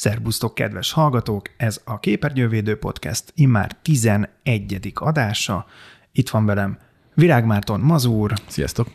[0.00, 1.50] Szerbusztok, kedves hallgatók!
[1.56, 4.92] Ez a Képernyővédő Podcast immár 11.
[4.94, 5.66] adása.
[6.12, 6.78] Itt van velem
[7.14, 8.32] Virág Márton Mazúr.
[8.46, 8.88] Sziasztok!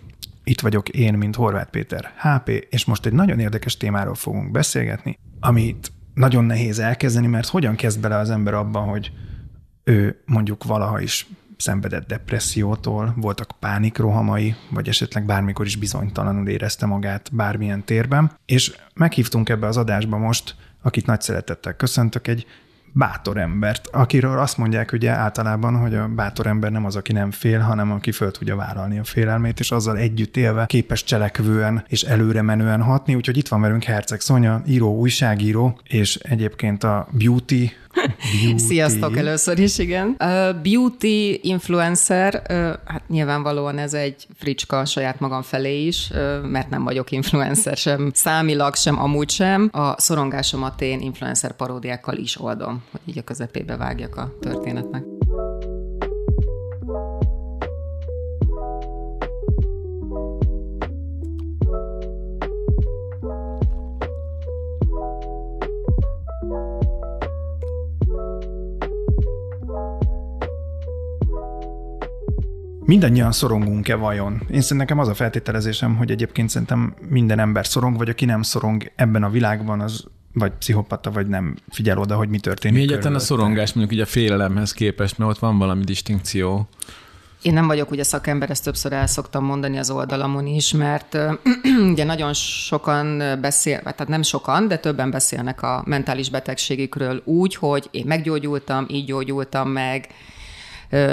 [0.44, 5.20] Itt vagyok én, mint Horváth Péter HP, és most egy nagyon érdekes témáról fogunk beszélgetni,
[5.40, 9.12] amit nagyon nehéz elkezdeni, mert hogyan kezd bele az ember abban, hogy
[9.84, 11.28] ő mondjuk valaha is
[11.58, 19.50] szenvedett depressziótól, voltak pánikrohamai, vagy esetleg bármikor is bizonytalanul érezte magát bármilyen térben, és meghívtunk
[19.50, 20.56] ebbe az adásba most
[20.86, 22.46] akit nagy szeretettel köszöntök, egy
[22.98, 27.32] bátor embert, akiről azt mondják ugye általában, hogy a bátor ember nem az, aki nem
[27.32, 32.02] fél, hanem aki föl tudja vállalni a félelmét, és azzal együtt élve képes cselekvően és
[32.02, 33.16] előre menően hatni.
[33.16, 37.72] Úgyhogy itt van velünk Herceg Szonya, író, újságíró, és egyébként a Beauty
[38.68, 40.16] Sziasztok először is, igen.
[40.20, 46.10] Uh, beauty influencer, uh, hát nyilvánvalóan ez egy fricska saját magam felé is,
[46.44, 49.70] mert nem vagyok influencer sem számilag, sem amúgy sem.
[49.72, 55.15] A szorongásomat én influencer paródiákkal is oldom, hogy így a közepébe vágjak a történetnek.
[72.86, 74.34] Mindannyian szorongunk-e vajon?
[74.34, 78.42] Én szerintem nekem az a feltételezésem, hogy egyébként szerintem minden ember szorong, vagy aki nem
[78.42, 82.78] szorong ebben a világban, az vagy pszichopata, vagy nem figyel oda, hogy mi történik.
[82.78, 86.68] Mi egyáltalán a szorongás mondjuk ugye a félelemhez képest, mert ott van valami distinkció.
[87.42, 91.18] Én nem vagyok ugye szakember, ezt többször el szoktam mondani az oldalamon is, mert
[91.92, 97.88] ugye nagyon sokan beszél, tehát nem sokan, de többen beszélnek a mentális betegségükről úgy, hogy
[97.92, 100.08] én meggyógyultam, így gyógyultam meg,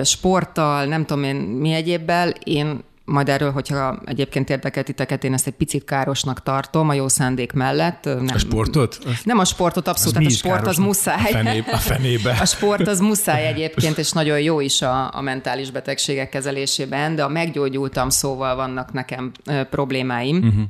[0.04, 5.46] sporttal, nem tudom én mi egyébbel, én majd erről, hogyha egyébként érdekel titeket, én ezt
[5.46, 8.04] egy picit károsnak tartom a jó szándék mellett.
[8.04, 8.98] Nem, a sportot?
[9.24, 11.30] Nem a sportot, abszolút, tehát a sport az muszáj.
[11.30, 12.36] A, fené, a fenébe.
[12.40, 17.24] A sport az muszáj egyébként, és nagyon jó is a, a mentális betegségek kezelésében, de
[17.24, 19.32] a meggyógyultam szóval vannak nekem
[19.70, 20.36] problémáim.
[20.36, 20.62] Uh-huh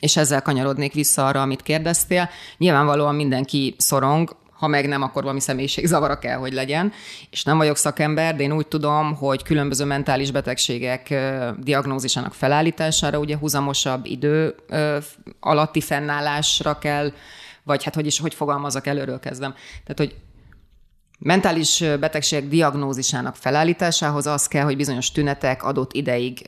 [0.00, 2.28] és ezzel kanyarodnék vissza arra, amit kérdeztél.
[2.56, 6.92] Nyilvánvalóan mindenki szorong, ha meg nem, akkor valami személyiségzavara kell, hogy legyen.
[7.30, 11.14] És nem vagyok szakember, de én úgy tudom, hogy különböző mentális betegségek
[11.58, 14.54] diagnózisának felállítására ugye húzamosabb idő
[15.40, 17.12] alatti fennállásra kell,
[17.62, 19.52] vagy hát hogy is, hogy fogalmazok, előről kezdem.
[19.84, 20.16] Tehát, hogy
[21.18, 26.46] mentális betegségek diagnózisának felállításához az kell, hogy bizonyos tünetek adott ideig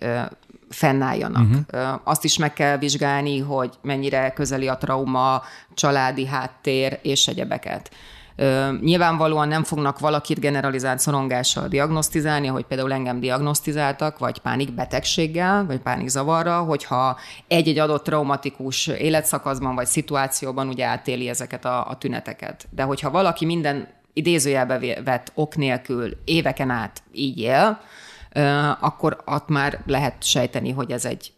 [0.70, 1.48] fennálljanak.
[1.48, 2.00] Uh-huh.
[2.04, 5.42] Azt is meg kell vizsgálni, hogy mennyire közeli a trauma,
[5.75, 7.91] családi háttér és egyebeket.
[8.81, 16.58] Nyilvánvalóan nem fognak valakit generalizált szorongással diagnosztizálni, hogy például engem diagnosztizáltak, vagy pánikbetegséggel, vagy pánikzavarra,
[16.58, 22.69] hogyha egy-egy adott traumatikus életszakaszban vagy szituációban ugye átéli ezeket a, a tüneteket.
[22.70, 27.81] De hogyha valaki minden idézőjelbe vett ok nélkül éveken át így él,
[28.81, 31.33] akkor ott már lehet sejteni, hogy ez egy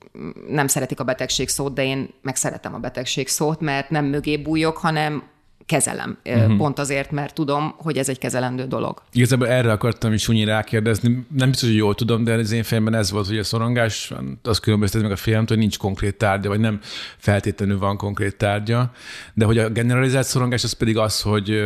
[0.48, 4.36] nem szeretik a betegség szót, de én meg szeretem a betegség szót, mert nem mögé
[4.36, 5.22] bújok, hanem
[5.66, 6.18] kezelem.
[6.24, 6.56] Uh-huh.
[6.56, 9.02] Pont azért, mert tudom, hogy ez egy kezelendő dolog.
[9.12, 11.26] Igazából erre akartam is úgy rákérdezni.
[11.36, 14.12] Nem biztos, hogy jól tudom, de az én fejemben ez volt, hogy a szorongás,
[14.42, 16.78] az különböztet meg a félelem, hogy nincs konkrét tárgya, vagy nem
[17.16, 18.90] feltétlenül van konkrét tárgya.
[19.34, 21.62] De hogy a generalizált szorongás az pedig az, hogy,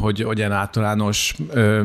[0.00, 1.36] hogy, hogy ilyen általános.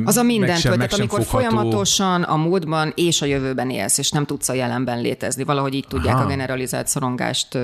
[0.03, 1.47] Az a mindent, hogy tehát amikor fogható...
[1.49, 5.43] folyamatosan a múltban és a jövőben élsz, és nem tudsz a jelenben létezni.
[5.43, 6.23] Valahogy így tudják Aha.
[6.23, 7.57] a generalizált szorongást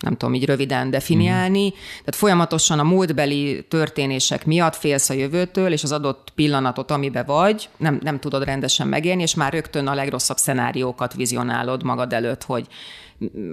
[0.00, 1.66] nem tudom így röviden definiálni.
[1.66, 1.70] Mm.
[1.98, 7.68] Tehát folyamatosan a múltbeli történések miatt félsz a jövőtől, és az adott pillanatot, amibe vagy,
[7.76, 12.66] nem, nem tudod rendesen megélni, és már rögtön a legrosszabb szenáriókat vizionálod magad előtt, hogy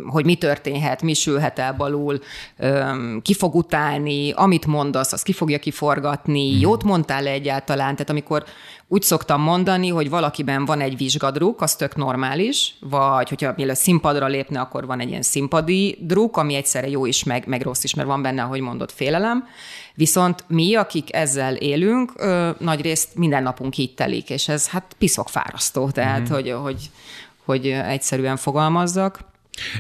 [0.06, 2.20] hogy mi történhet, mi sülhet el balul,
[3.22, 6.60] ki fog utálni, amit mondasz, az ki fogja kiforgatni, mm.
[6.60, 7.94] jót mondtál -e egyáltalán?
[7.94, 8.44] Tehát amikor
[8.90, 14.28] úgy szoktam mondani, hogy valakiben van egy vizsgadruk, az tök normális, vagy hogyha mielőtt színpadra
[14.28, 17.94] lépne, akkor van egy ilyen színpadi druk, ami egyszerre jó is, meg, meg rossz is,
[17.94, 19.48] mert van benne, ahogy mondott, félelem.
[19.94, 24.96] Viszont mi, akik ezzel élünk, ö, nagy részt minden napunk így telik, és ez hát
[24.98, 26.34] piszok fárasztó, tehát mm.
[26.34, 26.90] hogy, hogy,
[27.46, 29.20] hogy egyszerűen fogalmazzak.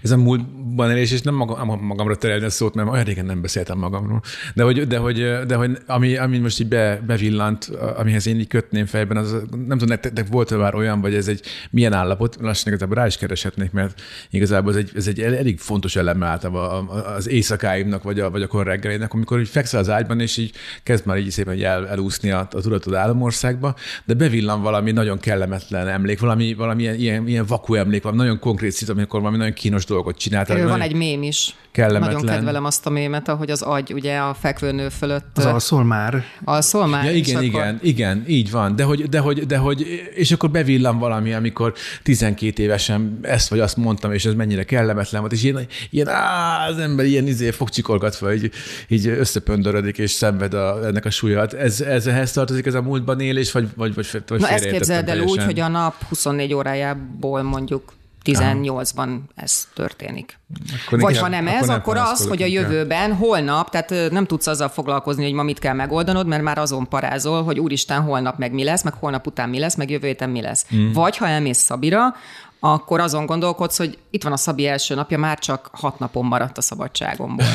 [0.04, 3.42] Ez a múltban elés, és nem magam, magamra terelni a szót, mert olyan régen nem
[3.42, 4.22] beszéltem magamról.
[4.54, 7.66] De hogy, de hogy, de hogy ami, ami most így be, bevillant,
[7.98, 9.32] amihez én így kötném fejben, az
[9.68, 13.18] nem tudom, nektek volt már olyan, vagy ez egy milyen állapot, lassan igazából rá is
[13.18, 18.30] kereshetnék, mert igazából ez egy, ez egy elég fontos eleme általában az éjszakáimnak, vagy a,
[18.30, 20.52] vagy a reggelének, amikor így fekszel az ágyban, és így
[20.84, 23.76] kezd már így szépen el, elúszni a, a tudatod álomországba,
[24.06, 28.40] de bevillan valami nagyon kellemetlen emlék, valami, valami ilyen, ilyen, ilyen vaku emlék, valami nagyon
[28.40, 30.50] konkrét szit, amikor valami nagyon kínos dolgot csinált.
[30.50, 31.56] Erről van egy mém is.
[31.72, 32.14] Kellemetlen.
[32.14, 35.38] Nagyon kedvelem azt a mémet, ahogy az agy ugye a fekvőnő fölött.
[35.38, 36.24] Az alszol már.
[36.44, 37.06] Alszol már.
[37.06, 37.88] Ja, igen, igen, akkor...
[37.88, 38.75] igen, így van.
[38.75, 39.86] De hogy, de, hogy, de hogy,
[40.16, 41.74] és akkor bevillan valami, amikor
[42.04, 46.68] 12 évesen ezt vagy azt mondtam, és ez mennyire kellemetlen volt, és ilyen, ilyen á,
[46.69, 48.52] az ember ilyen izé fogcsikorgatva, így,
[48.88, 51.54] így összepöndörödik, és szenved a, ennek a súlyat.
[51.54, 55.10] Ez, ez ehhez tartozik ez a múltban élés, vagy, vagy, vagy, vagy Na ezt képzeld
[55.10, 57.96] el úgy, hogy a nap 24 órájából mondjuk
[58.28, 60.40] 18-ban ez történik.
[60.86, 64.26] Akkor Vagy igen, ha nem ez, akkor, akkor az, hogy a jövőben, holnap, tehát nem
[64.26, 68.38] tudsz azzal foglalkozni, hogy ma mit kell megoldanod, mert már azon parázol, hogy úristen, holnap
[68.38, 70.66] meg mi lesz, meg holnap után mi lesz, meg jövő héten mi lesz.
[70.76, 70.92] Mm.
[70.92, 72.16] Vagy ha elmész Szabira,
[72.60, 76.58] akkor azon gondolkodsz, hogy itt van a Szabi első napja, már csak hat napon maradt
[76.58, 77.46] a szabadságomból.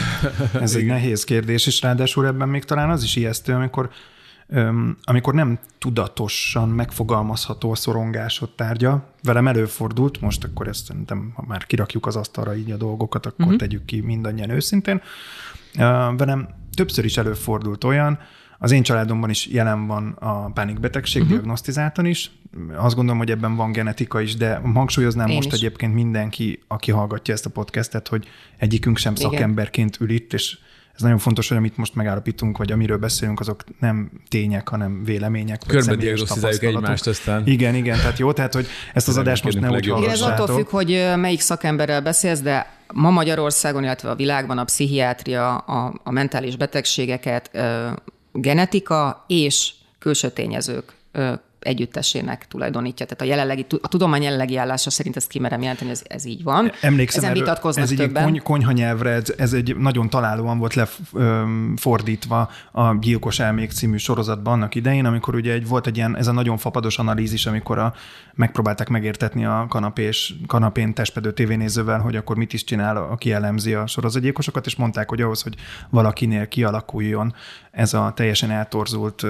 [0.61, 3.91] Ez egy nehéz kérdés, és ráadásul ebben még talán az is ijesztő, amikor
[5.03, 11.67] amikor nem tudatosan megfogalmazható a szorongásod tárgya, velem előfordult, most akkor ezt szerintem, ha már
[11.67, 13.59] kirakjuk az asztalra így a dolgokat, akkor uh-huh.
[13.61, 15.03] tegyük ki mindannyian őszintén.
[16.17, 18.19] Velem többször is előfordult olyan,
[18.59, 21.37] az én családomban is jelen van a pánikbetegség, uh-huh.
[21.37, 22.31] diagnosztizáltan is.
[22.77, 25.59] Azt gondolom, hogy ebben van genetika is, de hangsúlyoznám én most is.
[25.59, 28.27] egyébként mindenki, aki hallgatja ezt a podcastet, hogy
[28.57, 29.31] egyikünk sem Igen.
[29.31, 30.59] szakemberként ül itt, és
[30.95, 35.63] ez nagyon fontos, hogy amit most megállapítunk, vagy amiről beszélünk, azok nem tények, hanem vélemények.
[35.67, 37.47] Körbe diagnosztizáljuk egymást aztán.
[37.47, 40.47] Igen, igen, tehát jó, tehát hogy ezt az adást most ne úgy Igen, ez attól
[40.47, 46.11] függ, hogy melyik szakemberrel beszélsz, de ma Magyarországon, illetve a világban a pszichiátria, a, a
[46.11, 47.51] mentális betegségeket,
[48.33, 50.93] genetika és külső tényezők
[51.63, 53.07] együttesének tulajdonítja.
[53.07, 56.73] Tehát a, jelenlegi, a tudomány jelenlegi állása szerint ezt kimerem jelenteni, ez, ez így van.
[56.81, 62.51] Emlékszem, Ezen erről, ez egy kony, konyha nyelvre, ez, ez egy nagyon találóan volt lefordítva
[62.73, 66.33] a Gyilkos Elmék című sorozatban annak idején, amikor ugye egy, volt egy ilyen, ez a
[66.33, 67.95] nagyon fapados analízis, amikor a,
[68.35, 73.87] megpróbálták megértetni a kanapés, kanapén testpedő tévénézővel, hogy akkor mit is csinál, aki elemzi a
[73.87, 75.55] sorozatgyilkosokat, és mondták, hogy ahhoz, hogy
[75.91, 77.35] valakinél kialakuljon
[77.71, 79.27] ez a teljesen eltorzult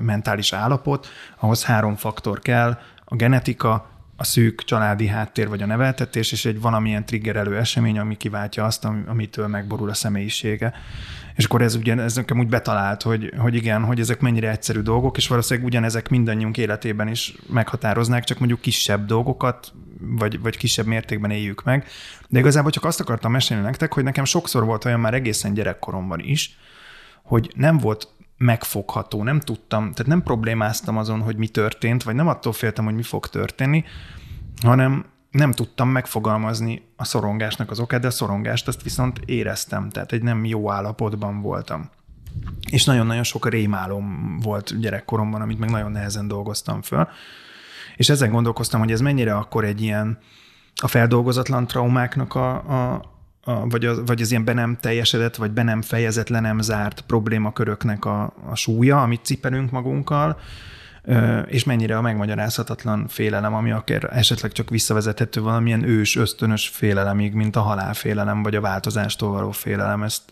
[0.00, 1.06] mentális állapot,
[1.38, 6.60] ahhoz három faktor kell, a genetika, a szűk családi háttér vagy a neveltetés, és egy
[6.60, 10.72] valamilyen triggerelő esemény, ami kiváltja azt, amitől megborul a személyisége.
[11.34, 14.80] És akkor ez ugye ez nekem úgy betalált, hogy, hogy igen, hogy ezek mennyire egyszerű
[14.80, 20.86] dolgok, és valószínűleg ugyanezek mindannyiunk életében is meghatároznák, csak mondjuk kisebb dolgokat, vagy, vagy kisebb
[20.86, 21.86] mértékben éljük meg.
[22.28, 26.20] De igazából csak azt akartam mesélni nektek, hogy nekem sokszor volt olyan már egészen gyerekkoromban
[26.20, 26.58] is,
[27.22, 28.08] hogy nem volt
[28.38, 32.94] megfogható, nem tudtam, tehát nem problémáztam azon, hogy mi történt, vagy nem attól féltem, hogy
[32.94, 33.84] mi fog történni,
[34.62, 40.12] hanem nem tudtam megfogalmazni a szorongásnak az okát, de a szorongást azt viszont éreztem, tehát
[40.12, 41.90] egy nem jó állapotban voltam.
[42.70, 47.08] És nagyon-nagyon sok rémálom volt gyerekkoromban, amit meg nagyon nehezen dolgoztam föl.
[47.96, 50.18] És ezen gondolkoztam, hogy ez mennyire akkor egy ilyen
[50.82, 53.02] a feldolgozatlan traumáknak a, a,
[53.48, 56.60] a, vagy, az, vagy az ilyen be nem teljesedett, vagy be nem fejezett, le nem
[56.60, 60.40] zárt problémaköröknek a, a súlya, amit cipelünk magunkkal,
[61.46, 67.56] és mennyire a megmagyarázhatatlan félelem, ami akár esetleg csak visszavezethető valamilyen ős, ösztönös félelemig, mint
[67.56, 70.02] a halálfélelem, vagy a változástól való félelem.
[70.02, 70.22] Ezt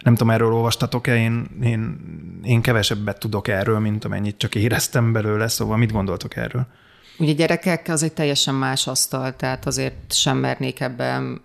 [0.00, 2.00] nem tudom, erről olvastatok-e, én, én,
[2.42, 6.66] én kevesebbet tudok erről, mint amennyit csak éreztem belőle, szóval mit gondoltok erről?
[7.18, 11.42] Ugye gyerekek az egy teljesen más asztal, tehát azért sem mernék ebben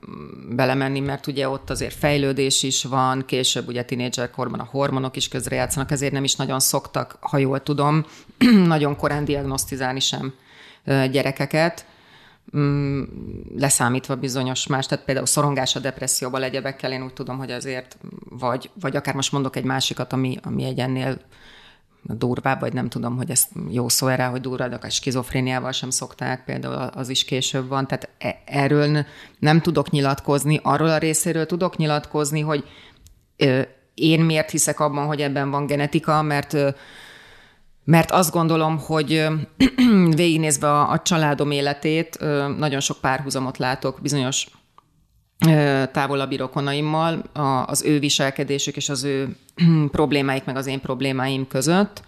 [0.50, 5.92] belemenni, mert ugye ott azért fejlődés is van, később ugye tínédzserkorban a hormonok is közrejátszanak,
[5.92, 8.06] ezért nem is nagyon szoktak, ha jól tudom,
[8.66, 10.34] nagyon korán diagnosztizálni sem
[11.12, 11.86] gyerekeket,
[12.58, 13.04] mm,
[13.58, 17.98] leszámítva bizonyos más, tehát például szorongás a depresszióban legyebekkel, én úgy tudom, hogy azért,
[18.30, 21.18] vagy, vagy akár most mondok egy másikat, ami, ami egy ennél
[22.04, 25.90] durvább, vagy nem tudom, hogy ez jó szó erre, hogy durva, de a skizofréniával sem
[25.90, 27.88] szokták, például az is később van.
[27.88, 29.06] Tehát e, erről
[29.40, 32.64] nem tudok nyilatkozni, arról a részéről tudok nyilatkozni, hogy
[33.94, 36.58] én miért hiszek abban, hogy ebben van genetika, mert
[37.84, 39.28] mert azt gondolom, hogy
[40.22, 42.20] végignézve a, a családom életét,
[42.58, 44.48] nagyon sok párhuzamot látok bizonyos
[45.92, 47.24] távolabbi rokonaimmal,
[47.66, 49.36] az ő viselkedésük és az ő
[49.92, 52.02] problémáik meg az én problémáim között.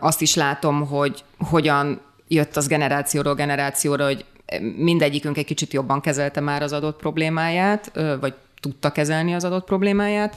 [0.00, 4.24] Azt is látom, hogy hogyan jött az generációról generációra, hogy
[4.76, 10.36] mindegyikünk egy kicsit jobban kezelte már az adott problémáját, vagy tudta kezelni az adott problémáját,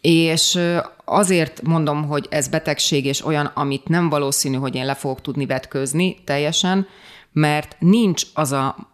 [0.00, 0.58] és
[1.04, 5.46] azért mondom, hogy ez betegség és olyan, amit nem valószínű, hogy én le fogok tudni
[5.46, 6.86] vetközni teljesen,
[7.32, 8.90] mert nincs az a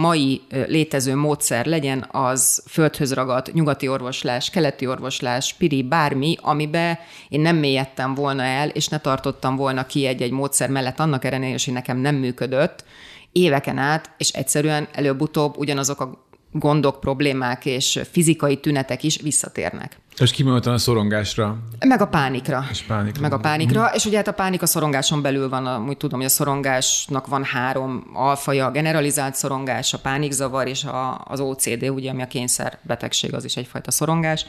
[0.00, 7.40] mai létező módszer legyen az földhöz ragadt nyugati orvoslás, keleti orvoslás, piri, bármi, amibe én
[7.40, 11.74] nem mélyedtem volna el, és ne tartottam volna ki egy-egy módszer mellett annak ellenére, hogy
[11.74, 12.84] nekem nem működött,
[13.32, 19.98] éveken át, és egyszerűen előbb-utóbb ugyanazok a gondok, problémák és fizikai tünetek is visszatérnek.
[20.20, 21.56] És kimondottan a szorongásra.
[21.86, 22.66] Meg a pánikra.
[22.70, 23.20] És pánikra.
[23.20, 23.82] Meg a pánikra.
[23.82, 23.94] Mm.
[23.94, 27.44] És ugye hát a pánik a szorongáson belül van, úgy tudom, hogy a szorongásnak van
[27.44, 33.34] három alfaja, a generalizált szorongás, a pánikzavar és a, az OCD, ugye, ami a kényszerbetegség,
[33.34, 34.46] az is egyfajta szorongás.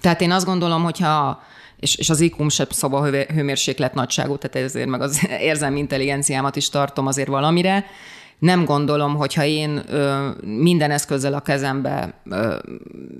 [0.00, 1.42] Tehát én azt gondolom, hogyha
[1.76, 6.68] és, és az IQ-m se szoba hőmérséklet nagyságú, tehát ezért meg az érzelmi intelligenciámat is
[6.68, 7.84] tartom azért valamire,
[8.38, 12.56] nem gondolom, hogyha én ö, minden eszközzel a kezembe ö,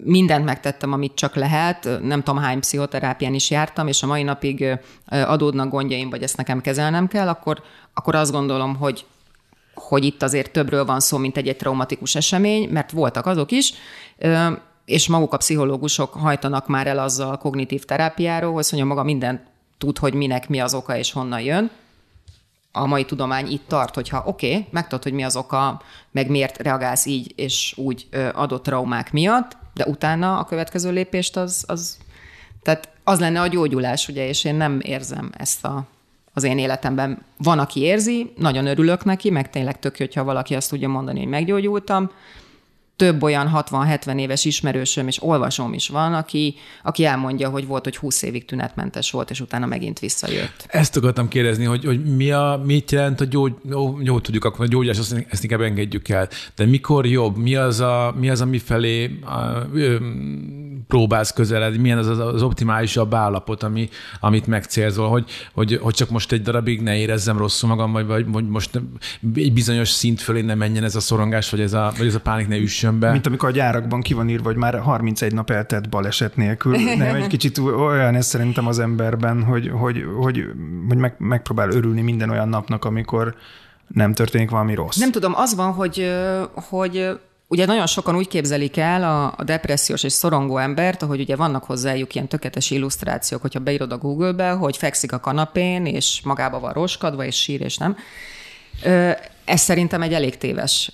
[0.05, 4.61] mindent megtettem, amit csak lehet, nem tudom hány pszichoterápián is jártam, és a mai napig
[4.61, 4.75] ö,
[5.09, 7.63] adódnak gondjaim, vagy ezt nekem kezelnem kell, akkor,
[7.95, 9.05] akkor azt gondolom, hogy
[9.75, 13.73] hogy itt azért többről van szó, mint egy, egy traumatikus esemény, mert voltak azok is,
[14.19, 14.47] ö,
[14.85, 19.41] és maguk a pszichológusok hajtanak már el azzal a kognitív terápiáról, hogy mondja, maga mindent
[19.79, 21.71] tud, hogy minek mi az oka és honnan jön,
[22.77, 26.59] a mai tudomány itt tart, hogyha oké, okay, megtudod, hogy mi az oka, meg miért
[26.59, 31.99] reagálsz így és úgy adott traumák miatt, de utána a következő lépést az, az
[32.63, 35.85] tehát az lenne a gyógyulás, ugye, és én nem érzem ezt a,
[36.33, 37.23] az én életemben.
[37.37, 41.29] Van, aki érzi, nagyon örülök neki, meg tényleg tök, hogyha valaki azt tudja mondani, hogy
[41.29, 42.11] meggyógyultam,
[42.97, 47.97] több olyan 60-70 éves ismerősöm és olvasom is van, aki, aki elmondja, hogy volt, hogy
[47.97, 50.67] 20 évig tünetmentes volt, és utána megint visszajött.
[50.69, 54.65] Ezt akartam kérdezni, hogy, hogy mi a, mit jelent a gyógy, jó, jó tudjuk, akkor
[54.65, 56.29] a gyógyás, azt, ezt inkább engedjük el.
[56.55, 57.37] De mikor jobb?
[57.37, 59.67] Mi az, a, mi az ami felé a,
[60.89, 61.79] próbálsz közeledni?
[61.79, 63.89] Milyen az, az, az optimálisabb állapot, ami,
[64.21, 65.09] amit megcélzol?
[65.09, 68.81] Hogy, hogy, hogy csak most egy darabig ne érezzem rosszul magam, vagy, vagy most
[69.35, 72.21] egy bizonyos szint fölé ne menjen ez a szorongás, vagy ez a, vagy ez a
[72.21, 73.11] pánik ne üssön be.
[73.11, 76.77] Mint amikor a gyárakban ki van írva, hogy már 31 nap eltett baleset nélkül.
[76.97, 80.45] Nem, egy kicsit olyan ez szerintem az emberben, hogy, hogy, hogy,
[80.89, 83.35] hogy meg, megpróbál örülni minden olyan napnak, amikor
[83.87, 84.97] nem történik valami rossz.
[84.97, 86.13] Nem tudom, az van, hogy,
[86.55, 91.37] hogy Ugye nagyon sokan úgy képzelik el a, a depressziós és szorongó embert, hogy ugye
[91.37, 96.61] vannak hozzájuk ilyen tökéletes illusztrációk, hogyha beírod a Google-be, hogy fekszik a kanapén, és magába
[96.61, 97.97] van roskadva, és sír, és nem.
[99.45, 100.93] Ez szerintem egy elég téves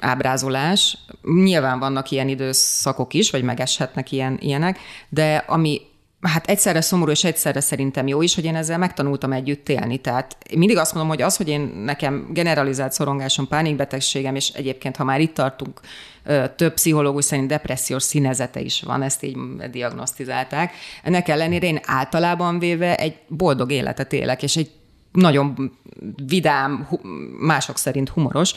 [0.00, 0.98] ábrázolás.
[1.22, 5.80] Nyilván vannak ilyen időszakok is, vagy megeshetnek ilyen, ilyenek, de ami
[6.20, 9.98] hát egyszerre szomorú, és egyszerre szerintem jó is, hogy én ezzel megtanultam együtt élni.
[9.98, 15.04] Tehát mindig azt mondom, hogy az, hogy én nekem generalizált szorongásom, pánikbetegségem, és egyébként, ha
[15.04, 15.80] már itt tartunk,
[16.56, 19.36] több pszichológus szerint depressziós színezete is van, ezt így
[19.70, 20.72] diagnosztizálták.
[21.02, 24.70] Ennek ellenére én általában véve egy boldog életet élek, és egy
[25.12, 25.72] nagyon
[26.26, 26.88] vidám,
[27.40, 28.54] mások szerint humoros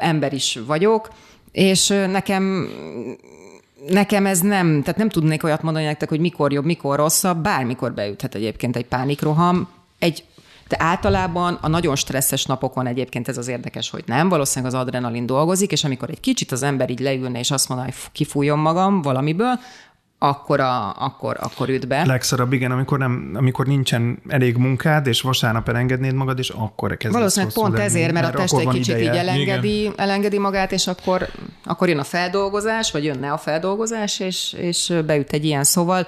[0.00, 1.08] ember is vagyok,
[1.52, 2.68] és nekem
[3.88, 7.92] nekem ez nem, tehát nem tudnék olyat mondani nektek, hogy mikor jobb, mikor rosszabb, bármikor
[7.92, 9.68] beüthet egyébként egy pánikroham.
[9.98, 10.24] Egy,
[10.68, 15.26] de általában a nagyon stresszes napokon egyébként ez az érdekes, hogy nem, valószínűleg az adrenalin
[15.26, 19.02] dolgozik, és amikor egy kicsit az ember így leülne, és azt mondaná, hogy kifújjon magam
[19.02, 19.60] valamiből,
[20.28, 22.04] akkor, a, akkor, akkor üt be.
[22.04, 27.18] Legszarabb, igen, amikor, nem, amikor nincsen elég munkád, és vasárnap elengednéd magad, és akkor kezdesz
[27.18, 29.12] Valószínűleg pont lenni, ezért, mert, mert a test egy kicsit ideje.
[29.12, 31.28] így elengedi, elengedi magát, és akkor,
[31.64, 35.64] akkor jön a feldolgozás, vagy jönne a feldolgozás, és, és beüt egy ilyen.
[35.64, 36.06] Szóval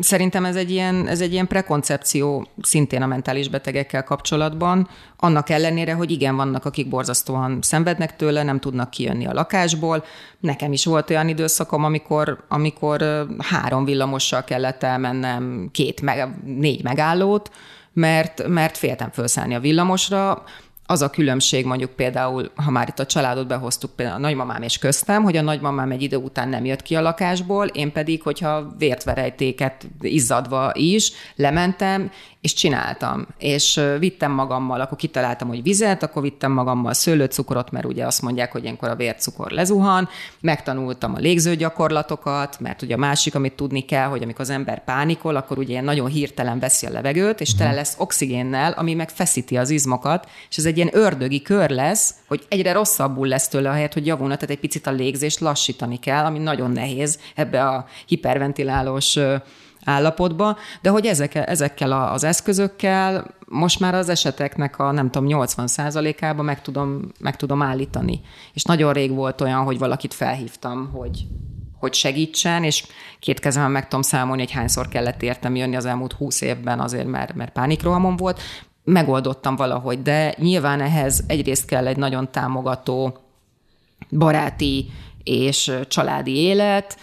[0.00, 5.92] Szerintem ez egy, ilyen, ez egy ilyen prekoncepció szintén a mentális betegekkel kapcsolatban, annak ellenére,
[5.92, 10.04] hogy igen, vannak, akik borzasztóan szenvednek tőle, nem tudnak kijönni a lakásból.
[10.40, 17.50] Nekem is volt olyan időszakom, amikor, amikor három villamossal kellett elmennem két, meg, négy megállót,
[17.92, 20.44] mert, mert féltem felszállni a villamosra,
[20.86, 24.78] az a különbség mondjuk például, ha már itt a családot behoztuk, például a nagymamám és
[24.78, 28.74] köztem, hogy a nagymamám egy idő után nem jött ki a lakásból, én pedig, hogyha
[28.78, 32.10] vértverejtéket izzadva is, lementem,
[32.44, 33.26] és csináltam.
[33.38, 38.52] És vittem magammal, akkor kitaláltam, hogy vizet, akkor vittem magammal szőlőcukrot, mert ugye azt mondják,
[38.52, 40.08] hogy ilyenkor a vércukor lezuhan.
[40.40, 45.36] Megtanultam a légzőgyakorlatokat, mert ugye a másik, amit tudni kell, hogy amikor az ember pánikol,
[45.36, 47.78] akkor ugye ilyen nagyon hirtelen veszi a levegőt, és tele mhm.
[47.78, 52.72] lesz oxigénnel, ami megfeszíti az izmokat, és ez egy ilyen ördögi kör lesz, hogy egyre
[52.72, 56.70] rosszabbul lesz tőle, helyet, hogy javulna, tehát egy picit a légzést lassítani kell, ami nagyon
[56.70, 59.18] nehéz ebbe a hiperventilálós
[59.84, 65.68] állapotba, de hogy ezek, ezekkel az eszközökkel most már az eseteknek a nem tudom 80
[66.20, 68.20] ába meg tudom, meg tudom állítani.
[68.52, 71.26] És nagyon rég volt olyan, hogy valakit felhívtam, hogy,
[71.78, 72.86] hogy segítsen, és
[73.18, 77.06] két kezemben meg tudom számolni, hogy hányszor kellett értem jönni az elmúlt húsz évben azért,
[77.06, 78.40] mert, mert pánikrohamom volt.
[78.84, 83.18] Megoldottam valahogy, de nyilván ehhez egyrészt kell egy nagyon támogató
[84.10, 84.90] baráti
[85.22, 86.98] és családi élet,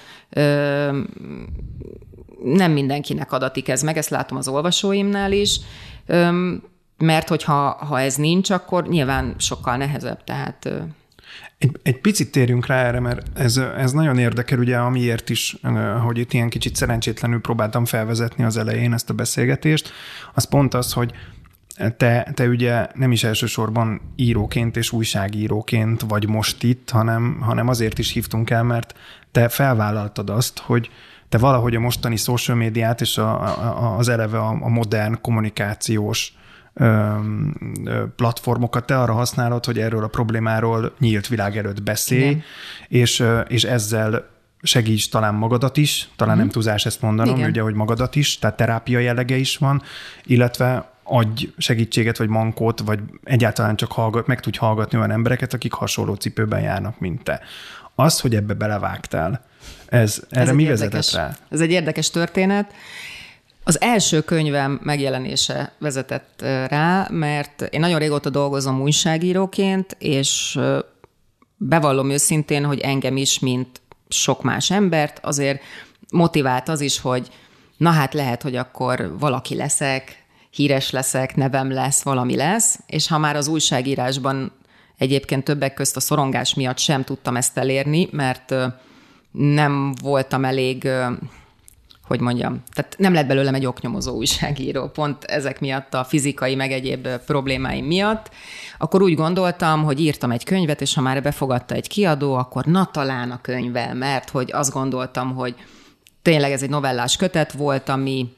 [2.43, 5.59] nem mindenkinek adatik ez meg, ezt látom az olvasóimnál is,
[6.97, 10.69] mert hogyha ha ez nincs, akkor nyilván sokkal nehezebb, tehát
[11.57, 15.57] Egy, egy picit térjünk rá erre, mert ez, ez nagyon érdekel, ugye, amiért is,
[16.03, 19.91] hogy itt ilyen kicsit szerencsétlenül próbáltam felvezetni az elején ezt a beszélgetést,
[20.33, 21.11] az pont az, hogy
[21.97, 27.99] te, te ugye nem is elsősorban íróként és újságíróként vagy most itt, hanem, hanem azért
[27.99, 28.93] is hívtunk el, mert
[29.31, 30.89] te felvállaltad azt, hogy
[31.31, 36.33] te valahogy a mostani social médiát és a, a, az eleve a, a modern kommunikációs
[38.15, 42.41] platformokat te arra használod, hogy erről a problémáról nyílt világ előtt beszélj,
[42.87, 44.27] és, és ezzel
[44.61, 46.37] segíts talán magadat is, talán uh-huh.
[46.37, 47.49] nem túlzás ezt mondanom, Igen.
[47.49, 49.81] ugye, hogy magadat is, tehát terápia jellege is van,
[50.23, 55.73] illetve adj segítséget, vagy mankót, vagy egyáltalán csak hallgat, meg tudj hallgatni olyan embereket, akik
[55.73, 57.41] hasonló cipőben járnak, mint te.
[57.95, 59.49] Az, hogy ebbe belevágtál,
[59.85, 61.37] ez, erre ez mi vezetett rá?
[61.49, 62.73] Ez egy érdekes történet.
[63.63, 70.59] Az első könyvem megjelenése vezetett rá, mert én nagyon régóta dolgozom újságíróként, és
[71.57, 75.61] bevallom őszintén, hogy engem is, mint sok más embert, azért
[76.11, 77.29] motivált az is, hogy
[77.77, 83.17] na hát lehet, hogy akkor valaki leszek, híres leszek, nevem lesz, valami lesz, és ha
[83.17, 84.51] már az újságírásban
[84.97, 88.53] egyébként többek közt a szorongás miatt sem tudtam ezt elérni, mert
[89.31, 90.89] nem voltam elég
[92.11, 96.71] hogy mondjam, tehát nem lett belőlem egy oknyomozó újságíró, pont ezek miatt a fizikai, meg
[96.71, 98.29] egyéb problémáim miatt,
[98.77, 102.85] akkor úgy gondoltam, hogy írtam egy könyvet, és ha már befogadta egy kiadó, akkor na
[102.85, 105.55] talán a könyvvel, mert hogy azt gondoltam, hogy
[106.21, 108.33] tényleg ez egy novellás kötet volt, ami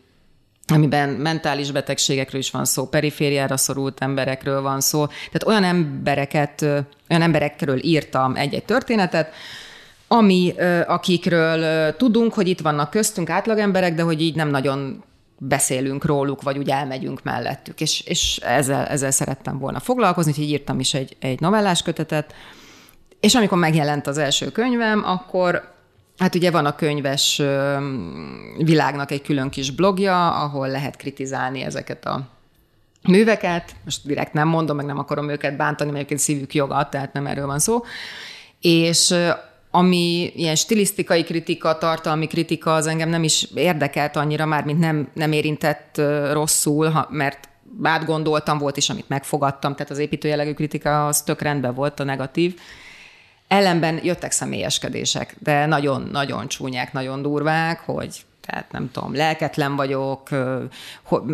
[0.68, 5.06] amiben mentális betegségekről is van szó, perifériára szorult emberekről van szó.
[5.06, 6.62] Tehát olyan embereket,
[7.10, 9.34] olyan emberekről írtam egy-egy történetet,
[10.14, 10.54] ami,
[10.88, 15.04] akikről tudunk, hogy itt vannak köztünk átlagemberek, de hogy így nem nagyon
[15.38, 17.82] beszélünk róluk, vagy úgy elmegyünk mellettük.
[17.82, 22.34] És, és ezzel, ezzel szerettem volna foglalkozni, úgyhogy írtam is egy, egy novellás kötetet.
[23.20, 25.72] És amikor megjelent az első könyvem, akkor
[26.18, 27.42] Hát ugye van a könyves
[28.58, 32.28] világnak egy külön kis blogja, ahol lehet kritizálni ezeket a
[33.08, 33.76] műveket.
[33.84, 37.28] Most direkt nem mondom, meg nem akarom őket bántani, mert egyébként szívük joga, tehát nem
[37.28, 37.84] erről van szó.
[38.62, 39.16] És
[39.76, 45.10] ami ilyen stilisztikai kritika, tartalmi kritika, az engem nem is érdekelt annyira már, mint nem,
[45.14, 47.50] nem érintett rosszul, ha, mert
[47.84, 52.60] átgondoltam, volt is, amit megfogadtam, tehát az építőjellegű kritika az tök rendben volt, a negatív.
[53.48, 60.30] Ellenben jöttek személyeskedések, de nagyon-nagyon csúnyák, nagyon durvák, hogy tehát nem tudom, lelketlen vagyok,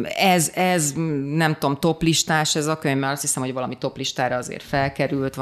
[0.03, 0.93] ez, ez
[1.33, 5.39] nem tudom, toplistás ez a könyv, mert azt hiszem, hogy valami toplistára azért felkerült,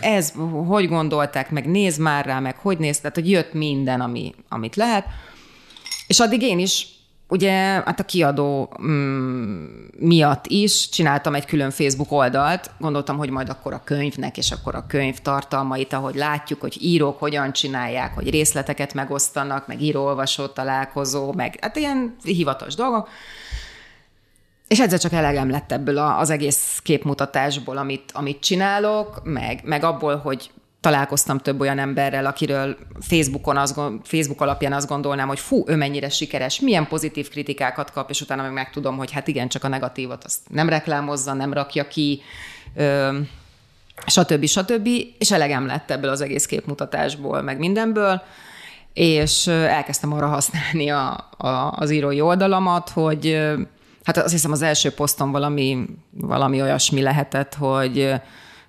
[0.00, 0.32] ez,
[0.66, 4.76] hogy gondolták, meg néz már rá, meg hogy néz, tehát hogy jött minden, ami, amit
[4.76, 5.06] lehet.
[6.06, 6.86] És addig én is
[7.32, 7.52] ugye
[7.84, 9.64] hát a kiadó mm,
[9.98, 14.74] miatt is csináltam egy külön Facebook oldalt, gondoltam, hogy majd akkor a könyvnek, és akkor
[14.74, 21.32] a könyv tartalmait, ahogy látjuk, hogy írók hogyan csinálják, hogy részleteket megosztanak, meg író-olvasó találkozó,
[21.32, 23.08] meg hát ilyen hivatalos dolgok.
[24.68, 30.16] És egyszer csak elegem lett ebből az egész képmutatásból, amit, amit csinálok, meg, meg abból,
[30.16, 30.50] hogy
[30.82, 36.08] találkoztam több olyan emberrel, akiről Facebookon az, Facebook alapján azt gondolnám, hogy fú, ő mennyire
[36.08, 40.24] sikeres, milyen pozitív kritikákat kap, és utána meg megtudom, hogy hát igen, csak a negatívot
[40.24, 42.20] azt nem reklámozza, nem rakja ki,
[42.76, 43.18] ö,
[44.06, 44.46] stb.
[44.46, 44.88] stb.
[45.18, 48.22] És elegem lett ebből az egész képmutatásból, meg mindenből,
[48.92, 53.50] és elkezdtem arra használni a, a, az írói oldalamat, hogy
[54.04, 58.14] hát azt hiszem az első poszton valami, valami olyasmi lehetett, hogy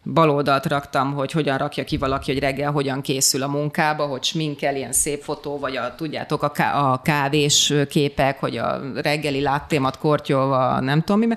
[0.03, 4.75] baloldalt raktam, hogy hogyan rakja ki valaki, hogy reggel hogyan készül a munkába, hogy sminkel,
[4.75, 9.97] ilyen szép fotó, vagy a, tudjátok, a, ká- a kávés képek, hogy a reggeli láttémat
[9.97, 11.35] kortyolva, nem tudom mi,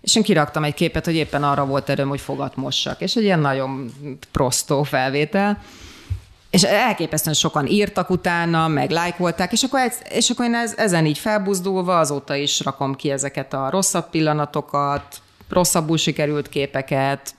[0.00, 3.00] és én kiraktam egy képet, hogy éppen arra volt erőm, hogy fogat mossak.
[3.00, 3.92] És egy ilyen nagyon
[4.32, 5.62] prostó felvétel.
[6.50, 11.18] És elképesztően sokan írtak utána, meg lájkolták, és akkor, és akkor én ez, ezen így
[11.18, 17.34] felbuzdulva azóta is rakom ki ezeket a rosszabb pillanatokat, rosszabbul sikerült képeket,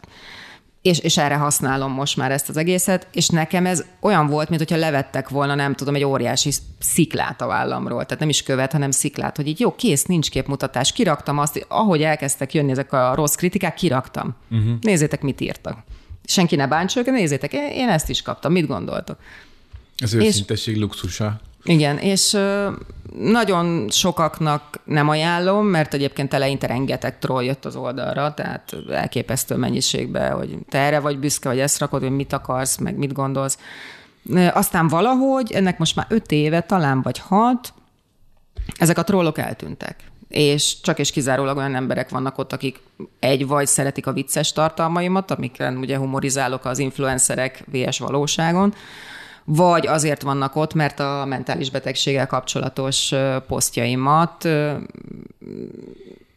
[0.81, 4.75] és, és erre használom most már ezt az egészet, és nekem ez olyan volt, mintha
[4.75, 9.35] levettek volna, nem tudom, egy óriási sziklát a vállamról, tehát nem is követ, hanem sziklát,
[9.35, 13.73] hogy így jó, kész, nincs képmutatás, kiraktam azt, ahogy elkezdtek jönni ezek a rossz kritikák,
[13.73, 14.35] kiraktam.
[14.51, 14.73] Uh-huh.
[14.81, 15.83] Nézzétek, mit írtak.
[16.25, 19.17] Senki ne bántsa őket, nézzétek, én ezt is kaptam, mit gondoltok?
[19.97, 20.81] Ez őszintesség és...
[20.81, 21.39] luxusa.
[21.63, 22.37] Igen, és
[23.19, 30.29] nagyon sokaknak nem ajánlom, mert egyébként eleinte rengeteg troll jött az oldalra, tehát elképesztő mennyiségbe,
[30.29, 33.57] hogy te erre vagy büszke, vagy ezt rakod, hogy mit akarsz, meg mit gondolsz.
[34.53, 37.73] Aztán valahogy, ennek most már öt éve talán, vagy hat,
[38.77, 39.95] ezek a trollok eltűntek.
[40.29, 42.79] és csak és kizárólag olyan emberek vannak ott, akik
[43.19, 48.73] egy vagy szeretik a vicces tartalmaimat, amiken ugye humorizálok az influencerek VS valóságon,
[49.51, 53.13] vagy azért vannak ott, mert a mentális betegséggel kapcsolatos
[53.47, 54.47] posztjaimat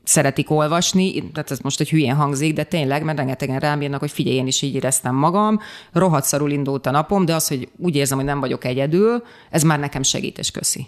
[0.05, 4.11] szeretik olvasni, tehát ez most egy hülyén hangzik, de tényleg, mert rengetegen rám írnak, hogy
[4.11, 5.61] figyelj, én is így éreztem magam,
[5.93, 9.63] rohadt szarul indult a napom, de az, hogy úgy érzem, hogy nem vagyok egyedül, ez
[9.63, 10.87] már nekem segít, és köszi.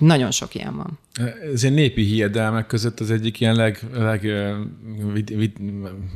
[0.00, 0.98] Nagyon sok ilyen van.
[1.52, 4.20] Ez ilyen népi hiedelmek között az egyik ilyen leg, leg
[5.12, 5.52] vid, vid,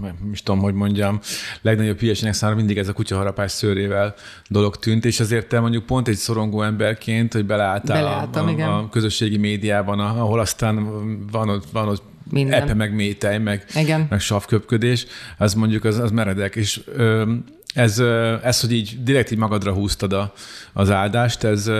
[0.00, 1.20] nem is tudom, hogy mondjam,
[1.60, 4.14] legnagyobb hülyeségnek számára mindig ez a kutyaharapás szőrével
[4.48, 8.88] dolog tűnt, és azért te mondjuk pont egy szorongó emberként, hogy beleálltál a, a, a,
[8.88, 10.88] közösségi médiában, ahol aztán
[11.30, 12.62] van ott, van ott minden.
[12.62, 14.06] epe, meg métej, meg, Igen.
[14.10, 15.06] meg savköpködés,
[15.38, 17.32] az mondjuk az, az meredek, és ö,
[17.74, 17.98] ez,
[18.42, 20.32] ez, hogy így direkt így magadra húztad a,
[20.72, 21.70] az áldást, ez,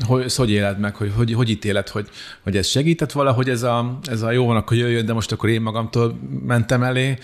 [0.00, 2.08] hogy, ez hogy éled meg, hogy, hogy, hogy ítéled, hogy,
[2.42, 5.48] hogy ez segített valahogy ez a, ez a jó van, akkor jöjjön, de most akkor
[5.48, 7.18] én magamtól mentem elé,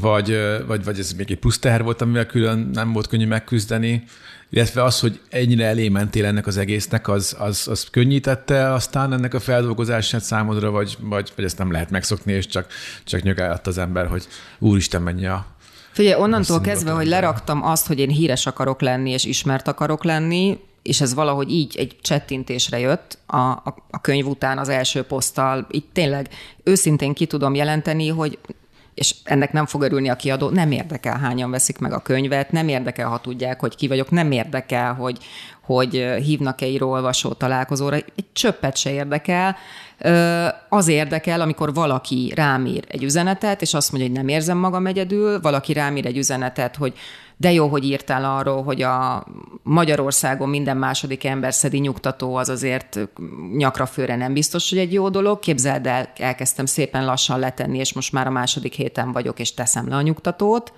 [0.00, 4.04] vagy, vagy, vagy ez még egy plusz teher volt, amivel külön nem volt könnyű megküzdeni,
[4.50, 9.34] illetve az, hogy ennyire elé mentél ennek az egésznek, az, az, az könnyítette aztán ennek
[9.34, 12.66] a feldolgozását számodra, vagy, vagy, vagy ezt nem lehet megszokni, és csak,
[13.04, 14.26] csak nyögált az ember, hogy
[14.58, 15.55] úristen, mennyi a
[15.96, 20.58] Figyelj, onnantól kezdve, hogy leraktam azt, hogy én híres akarok lenni, és ismert akarok lenni,
[20.82, 25.66] és ez valahogy így egy csettintésre jött a, a, a könyv után az első poszttal.
[25.70, 26.28] Így tényleg
[26.64, 28.38] őszintén ki tudom jelenteni, hogy
[28.94, 32.68] és ennek nem fog örülni a kiadó, nem érdekel, hányan veszik meg a könyvet, nem
[32.68, 35.18] érdekel, ha tudják, hogy ki vagyok, nem érdekel, hogy,
[35.60, 35.90] hogy
[36.22, 39.56] hívnak-e író-olvasó találkozóra, egy csöppet se érdekel.
[40.68, 44.86] Az érdekel, amikor valaki rám ír egy üzenetet, és azt mondja, hogy nem érzem magam
[44.86, 46.94] egyedül, valaki rám ír egy üzenetet, hogy
[47.36, 49.26] de jó, hogy írtál arról, hogy a
[49.62, 52.98] Magyarországon minden második ember szedi nyugtató, az azért
[53.56, 55.38] nyakra főre nem biztos, hogy egy jó dolog.
[55.38, 59.88] Képzeld el, elkezdtem szépen lassan letenni, és most már a második héten vagyok, és teszem
[59.88, 60.72] le a nyugtatót.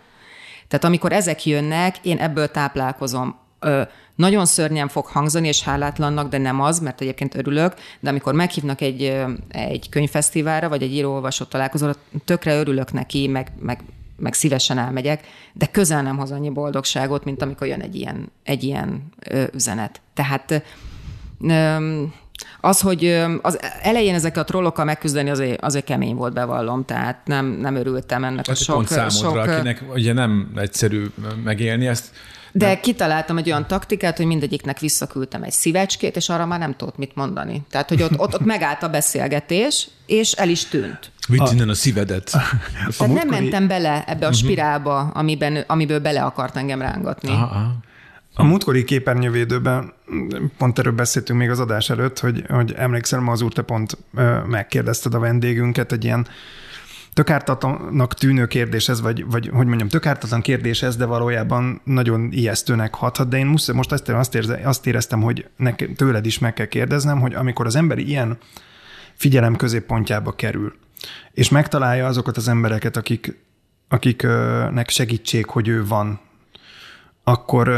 [0.68, 3.38] Tehát amikor ezek jönnek, én ebből táplálkozom.
[3.61, 3.83] Ö,
[4.18, 8.81] nagyon szörnyen fog hangzani, és hálátlannak, de nem az, mert egyébként örülök, de amikor meghívnak
[8.81, 9.16] egy,
[9.48, 13.81] egy könyvfesztiválra, vagy egy író-olvasó találkozóra, tökre örülök neki, meg, meg
[14.16, 18.62] meg szívesen elmegyek, de közel nem hoz annyi boldogságot, mint amikor jön egy ilyen, egy
[18.62, 20.00] ilyen ö, üzenet.
[20.14, 20.62] Tehát
[21.40, 22.04] ö,
[22.61, 27.46] az, hogy az elején ezekkel a trollokkal megküzdeni azért, azért kemény volt, bevallom, tehát nem,
[27.46, 28.74] nem örültem ennek hát a sok...
[28.74, 31.07] Pont számodra, sok, akinek ugye nem egyszerű
[31.44, 32.14] megélni ezt,
[32.59, 36.97] de kitaláltam egy olyan taktikát, hogy mindegyiknek visszaküldtem egy szívecskét, és arra már nem tudott
[36.97, 37.62] mit mondani.
[37.71, 41.11] Tehát, hogy ott, ott, ott megállt a beszélgetés, és el is tűnt.
[41.29, 41.51] Vidd a...
[41.53, 42.31] innen a szívedet.
[42.33, 42.38] A,
[42.88, 44.38] a Tehát nem mentem bele ebbe a mhm.
[44.38, 47.31] spirálba, amiben, amiből bele akart engem rángatni.
[47.31, 47.87] Aha, aha.
[48.35, 49.92] A múltkori képernyővédőben
[50.59, 53.97] pont erről beszéltünk még az adás előtt, hogy, hogy emlékszem, az úr, te pont
[54.47, 56.27] megkérdezted a vendégünket egy ilyen
[57.18, 61.81] tök ártatlanak tűnő kérdés ez, vagy, vagy hogy mondjam, tök ártatlan kérdés ez, de valójában
[61.85, 66.26] nagyon ijesztőnek hathat, de én muszáj, most azt, azt, érze, azt éreztem, hogy nekem, tőled
[66.26, 68.38] is meg kell kérdeznem, hogy amikor az ember ilyen
[69.14, 70.74] figyelem középpontjába kerül,
[71.33, 73.38] és megtalálja azokat az embereket, akik,
[73.88, 76.20] akiknek segítség, hogy ő van,
[77.24, 77.68] akkor,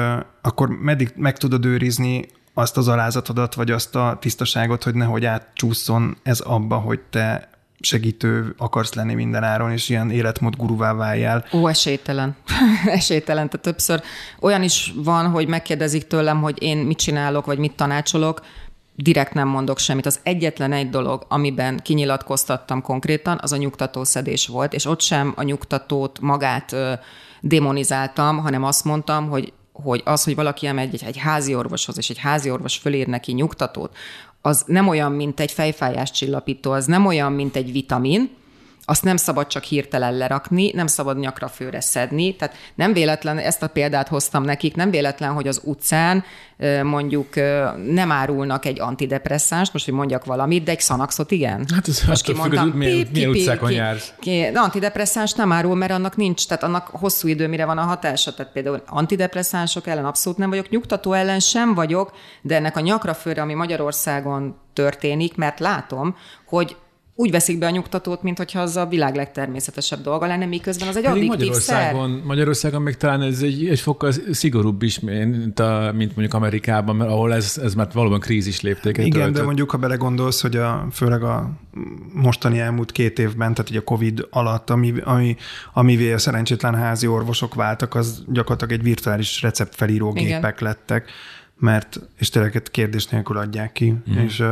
[0.40, 6.16] akkor meddig meg tudod őrizni azt az alázatodat, vagy azt a tisztaságot, hogy nehogy átcsúszson
[6.22, 7.50] ez abba, hogy te
[7.81, 11.45] segítő akarsz lenni minden áron, és ilyen életmód guruvá váljál.
[11.53, 12.37] Ó, esélytelen.
[12.99, 13.49] esélytelen.
[13.49, 14.03] Tehát többször
[14.40, 18.40] olyan is van, hogy megkérdezik tőlem, hogy én mit csinálok, vagy mit tanácsolok,
[18.95, 20.07] direkt nem mondok semmit.
[20.07, 25.43] Az egyetlen egy dolog, amiben kinyilatkoztattam konkrétan, az a nyugtatószedés volt, és ott sem a
[25.43, 26.93] nyugtatót magát ö,
[27.40, 32.11] demonizáltam, hanem azt mondtam, hogy hogy az, hogy valaki elmegy egy, egy házi orvoshoz, és
[32.11, 33.97] egy házi orvos fölír neki nyugtatót,
[34.42, 38.31] az nem olyan, mint egy fejfájás csillapító, az nem olyan, mint egy vitamin,
[38.90, 42.37] azt nem szabad csak hirtelen lerakni, nem szabad nyakra főre szedni.
[42.37, 46.24] Tehát nem véletlen, ezt a példát hoztam nekik, nem véletlen, hogy az utcán
[46.83, 47.35] mondjuk
[47.87, 51.66] nem árulnak egy antidepresszáns, most hogy mondjak valamit, de egy szanaxot igen.
[51.74, 54.12] Hát ez most kimondtam, milyen, milyen utcákon jársz.
[54.24, 58.35] de antidepresszáns nem árul, mert annak nincs, tehát annak hosszú idő, mire van a hatása.
[58.35, 63.14] Tehát például antidepresszánsok ellen abszolút nem vagyok, nyugtató ellen sem vagyok, de ennek a nyakra
[63.14, 66.76] főre, ami Magyarországon történik, mert látom, hogy
[67.14, 70.96] úgy veszik be a nyugtatót, mint hogyha az a világ legtermészetesebb dolga lenne, miközben az
[70.96, 72.25] egy Pedig addiktív Magyarországon, szer.
[72.25, 77.11] Magyarországon még talán ez egy, egy fokkal szigorúbb is, mint, a, mint mondjuk Amerikában, mert
[77.11, 79.37] ahol ez, ez már valóban krízis léptéket Igen, töltött.
[79.37, 81.51] de mondjuk, ha belegondolsz, hogy a, főleg a
[82.12, 85.37] mostani elmúlt két évben, tehát ugye a Covid alatt, ami, ami,
[85.73, 91.11] amivé a szerencsétlen házi orvosok váltak, az gyakorlatilag egy virtuális receptfelíró gépek lettek
[91.61, 94.18] mert és tényleg kérdés nélkül adják ki, mm.
[94.18, 94.42] és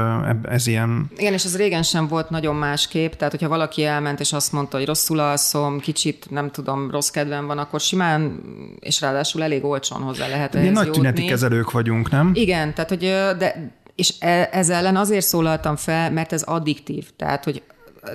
[0.43, 1.11] ez ilyen...
[1.17, 4.77] Igen, és ez régen sem volt nagyon másképp, tehát hogyha valaki elment és azt mondta,
[4.77, 8.41] hogy rosszul alszom, kicsit nem tudom, rossz kedvem van, akkor simán,
[8.81, 12.31] és ráadásul elég olcsón hozzá lehet ehhez nagy tüneti kezelők vagyunk, nem?
[12.35, 12.99] Igen, tehát hogy
[13.39, 17.09] de és e, ez ellen azért szólaltam fel, mert ez addiktív.
[17.17, 17.63] Tehát, hogy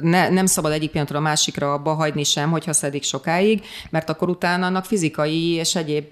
[0.02, 4.30] ne, nem szabad egyik pillanatra a másikra abba hagyni sem, hogyha szedik sokáig, mert akkor
[4.30, 6.06] utána annak fizikai és egyéb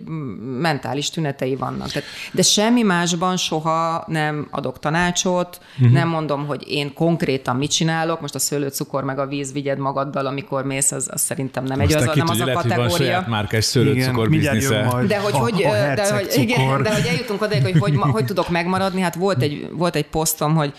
[0.59, 1.87] mentális tünetei vannak.
[1.87, 5.93] Tehát, de semmi másban soha nem adok tanácsot, uh-huh.
[5.93, 10.25] nem mondom, hogy én konkrétan mit csinálok, most a szőlőcukor meg a víz vigyed magaddal,
[10.25, 13.17] amikor mész, az, az szerintem nem egy az, nem az a lehet, kategória.
[13.21, 15.03] Hogy márkás szőlőcukor biznisze.
[15.07, 18.25] De hogy, hogy, a, a de, hogy, igen, de hogy eljutunk oda, hogy, hogy hogy
[18.25, 20.73] tudok megmaradni, hát volt egy, volt egy posztom, hogy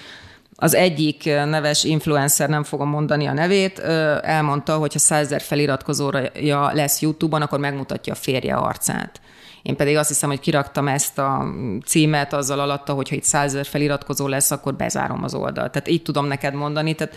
[0.63, 3.79] az egyik neves influencer, nem fogom mondani a nevét,
[4.23, 9.21] elmondta, hogy ha százezer feliratkozója lesz YouTube-on, akkor megmutatja a férje arcát.
[9.63, 11.45] Én pedig azt hiszem, hogy kiraktam ezt a
[11.87, 15.73] címet azzal alatta, hogy ha itt százezer feliratkozó lesz, akkor bezárom az oldalt.
[15.73, 16.95] Tehát így tudom neked mondani.
[16.95, 17.15] Tehát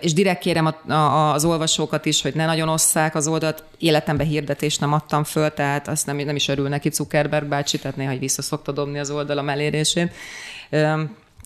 [0.00, 0.74] és direkt kérem
[1.34, 3.64] az olvasókat is, hogy ne nagyon osszák az oldalt.
[3.78, 7.96] Életemben hirdetést nem adtam föl, tehát azt nem, nem is örül neki Zuckerberg bácsi, tehát
[7.96, 10.12] néha vissza szokta dobni az oldalam elérését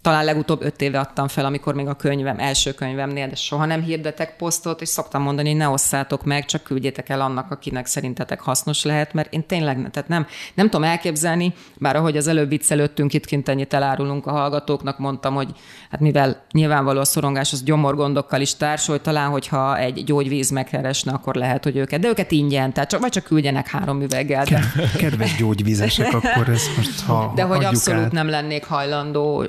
[0.06, 3.82] talán legutóbb öt éve adtam fel, amikor még a könyvem, első könyvemnél, de soha nem
[3.82, 8.40] hirdetek posztot, és szoktam mondani, hogy ne osszátok meg, csak küldjétek el annak, akinek szerintetek
[8.40, 13.12] hasznos lehet, mert én tényleg tehát nem, nem tudom elképzelni, bár ahogy az előbb viccelődtünk,
[13.12, 15.48] itt kint ennyit elárulunk a hallgatóknak, mondtam, hogy
[15.90, 21.34] hát mivel nyilvánvaló a szorongás az gyomorgondokkal is társul, talán, hogyha egy gyógyvíz megkeresne, akkor
[21.34, 24.44] lehet, hogy őket, de őket ingyen, tehát csak, vagy csak küldjenek három üveggel.
[24.44, 24.60] De...
[24.96, 28.12] Kedves gyógyvízesek, akkor ez most ha De hogy abszolút át.
[28.12, 29.46] nem lennék hajlandó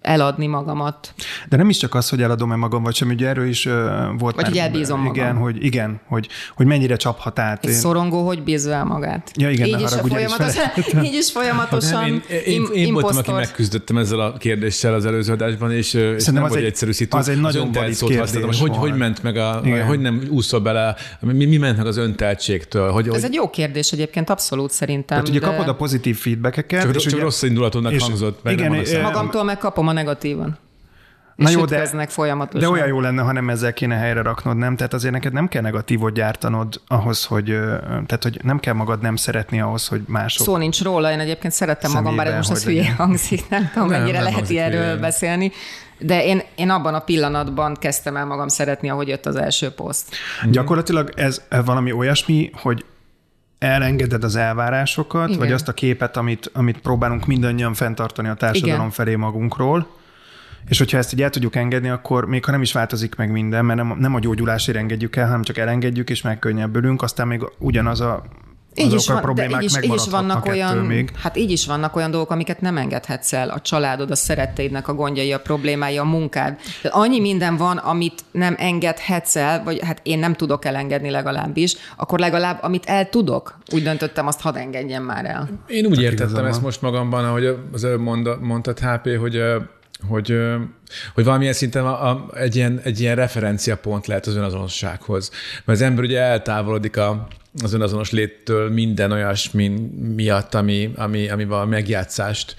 [0.00, 1.14] eladni magamat.
[1.48, 3.72] De nem is csak az, hogy eladom-e magam, vagy sem, ugye erről is uh,
[4.18, 5.42] volt Vagy hogy elbízom igen, magam.
[5.42, 7.64] Hogy, igen, hogy, hogy mennyire csaphat át.
[7.64, 7.76] Egy én...
[7.76, 9.30] szorongó, hogy bízza el magát.
[9.34, 10.64] Ja, igen, így, is folyamatosan,
[11.04, 15.32] így is folyamatosan Én, én, én, én voltam, aki megküzdöttem ezzel a kérdéssel az előző
[15.32, 17.16] adásban, és, és nem volt egy egyszerű szitu.
[17.16, 19.86] Az egy nagyon valid kérdés hogy, hogy, hogy ment meg a, igen.
[19.86, 22.90] hogy nem úszol bele, mi, mi ment meg az önteltségtől?
[22.90, 23.24] Hogy, Ez hogy...
[23.24, 25.04] egy jó kérdés egyébként, abszolút szerintem.
[25.06, 26.82] Tehát ugye kapod a pozitív feedbackeket.
[26.82, 28.48] Csak, csak rossz indulatodnak hangzott.
[28.48, 30.58] Igen, magamtól megkapom a negatívan.
[31.40, 32.60] Na jó, de, folyamatosan.
[32.60, 34.76] De olyan jó lenne, ha nem ezzel kéne helyre raknod, nem?
[34.76, 37.44] Tehát azért neked nem kell negatívot gyártanod ahhoz, hogy,
[37.82, 40.46] tehát, hogy nem kell magad nem szeretni ahhoz, hogy mások.
[40.46, 44.00] Szó nincs róla, én egyébként szerettem magam, bár most az hülye hangzik, nem tudom, nem,
[44.00, 44.96] mennyire nem lehet erről hülye.
[44.96, 45.52] beszélni.
[45.98, 50.14] De én, én abban a pillanatban kezdtem el magam szeretni, ahogy jött az első poszt.
[50.50, 52.84] Gyakorlatilag ez valami olyasmi, hogy
[53.60, 55.38] elengeded az elvárásokat, Igen.
[55.38, 58.90] vagy azt a képet, amit, amit próbálunk mindannyian fenntartani a társadalom Igen.
[58.90, 59.86] felé magunkról,
[60.68, 63.64] és hogyha ezt így el tudjuk engedni, akkor még ha nem is változik meg minden,
[63.64, 68.00] mert nem, nem a gyógyulásért engedjük el, hanem csak elengedjük, és megkönnyebbülünk, aztán még ugyanaz
[68.00, 68.24] a
[68.80, 71.10] így is, van, de így, is, így is vannak olyan, még.
[71.16, 73.48] hát így is vannak olyan dolgok, amiket nem engedhetsz el.
[73.48, 76.58] A családod, a szeretteidnek a gondjai, a problémái, a munkád.
[76.82, 81.76] De annyi minden van, amit nem engedhetsz el, vagy hát én nem tudok elengedni legalábbis,
[81.96, 85.48] akkor legalább amit el tudok, úgy döntöttem, azt hadd engedjem már el.
[85.66, 88.00] Én úgy Csak értettem ezt most magamban, ahogy az előbb
[88.40, 89.42] mondtad, HP, hogy
[90.08, 90.38] hogy,
[91.14, 95.30] hogy valamilyen szinten a, a, egy, ilyen, egy ilyen referenciapont lehet az önazonossághoz.
[95.64, 97.28] Mert az ember ugye eltávolodik a,
[97.62, 99.68] az önazonos léttől minden olyasmi
[100.14, 102.56] miatt, ami, ami, ami a megjátszást,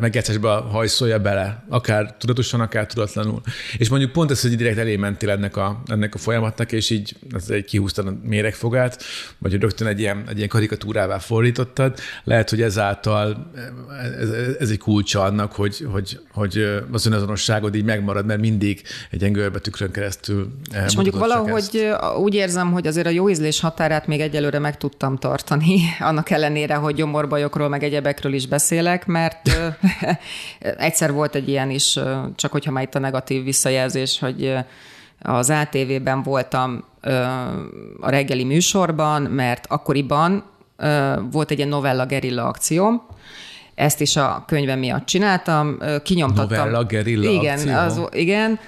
[0.00, 3.40] megjátszásba hajszolja bele, akár tudatosan, akár tudatlanul.
[3.78, 7.16] És mondjuk pont ez, hogy direkt elé mentél ennek a, ennek a folyamatnak, és így
[7.34, 9.02] ez egy kihúztad a méregfogát,
[9.38, 13.50] vagy rögtön egy ilyen, egy ilyen karikatúrává fordítottad, lehet, hogy ezáltal
[14.20, 19.20] ez, ez egy kulcsa annak, hogy, hogy, hogy az önazonosságod így megmarad, mert mindig egy
[19.20, 20.50] ilyen görbetükrön keresztül
[20.86, 22.16] És mondjuk valahogy ezt.
[22.18, 26.74] úgy érzem, hogy azért a jó ízlés határát még egyelőre meg tudtam tartani, annak ellenére,
[26.74, 29.50] hogy gyomorbajokról, meg egyebekről is beszélek, mert
[30.78, 31.98] egyszer volt egy ilyen is,
[32.34, 34.54] csak hogyha már itt a negatív visszajelzés, hogy
[35.22, 36.84] az ATV-ben voltam
[38.00, 40.44] a reggeli műsorban, mert akkoriban
[41.30, 43.02] volt egy ilyen novella gerilla akció,
[43.74, 46.56] ezt is a könyvem miatt csináltam, kinyomtattam.
[46.56, 47.74] Novella gerilla igen, akció.
[47.74, 48.58] Az, igen,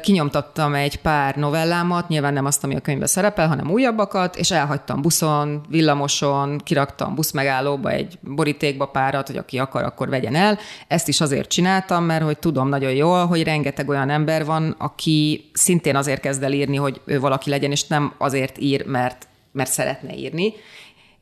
[0.00, 5.02] Kinyomtattam egy pár novellámat, nyilván nem azt, ami a könyvben szerepel, hanem újabbakat, és elhagytam
[5.02, 10.58] buszon, villamoson, kiraktam buszmegállóba egy borítékba párat, hogy aki akar, akkor vegyen el.
[10.88, 15.50] Ezt is azért csináltam, mert hogy tudom nagyon jól, hogy rengeteg olyan ember van, aki
[15.52, 19.70] szintén azért kezd el írni, hogy ő valaki legyen, és nem azért ír, mert, mert
[19.70, 20.52] szeretne írni.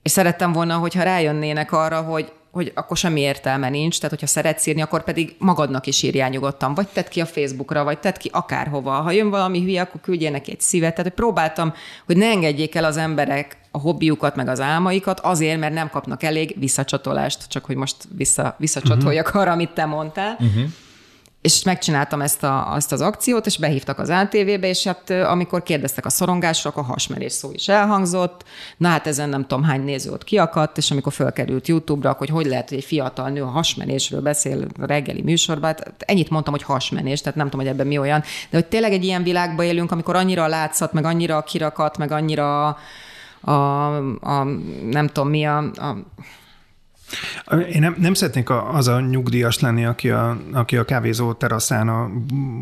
[0.02, 4.66] És szerettem volna, hogyha rájönnének arra, hogy hogy akkor semmi értelme nincs, tehát hogyha szeretsz
[4.66, 8.30] írni, akkor pedig magadnak is írjál nyugodtan, vagy tedd ki a Facebookra, vagy tedd ki
[8.32, 8.90] akárhova.
[8.90, 10.90] Ha jön valami hülye, akkor küldjél neki egy szívet.
[10.90, 11.74] Tehát hogy próbáltam,
[12.06, 16.22] hogy ne engedjék el az emberek a hobbiukat, meg az álmaikat, azért, mert nem kapnak
[16.22, 19.42] elég visszacsatolást, csak hogy most vissza, visszacsatoljak uh-huh.
[19.42, 20.36] arra, amit te mondtál.
[20.40, 20.64] Uh-huh
[21.42, 26.06] és megcsináltam ezt a, azt az akciót, és behívtak az ATV-be, és hát amikor kérdeztek
[26.06, 28.44] a szorongásra, akkor hasmerés szó is elhangzott.
[28.76, 32.46] Na hát ezen nem tudom hány néző ott kiakadt, és amikor fölkerült YouTube-ra, hogy hogy
[32.46, 36.62] lehet, hogy egy fiatal nő a hasmenésről beszél a reggeli műsorban, hát ennyit mondtam, hogy
[36.62, 39.92] hasmenés, tehát nem tudom, hogy ebben mi olyan, de hogy tényleg egy ilyen világban élünk,
[39.92, 42.76] amikor annyira látszat, meg annyira kirakat, meg annyira
[43.40, 43.52] a,
[44.20, 44.44] a
[44.90, 45.96] nem tudom mi a, a
[47.72, 51.88] én nem, nem szeretnék a, az a nyugdíjas lenni, aki a, aki a kávézó teraszán
[51.88, 52.10] a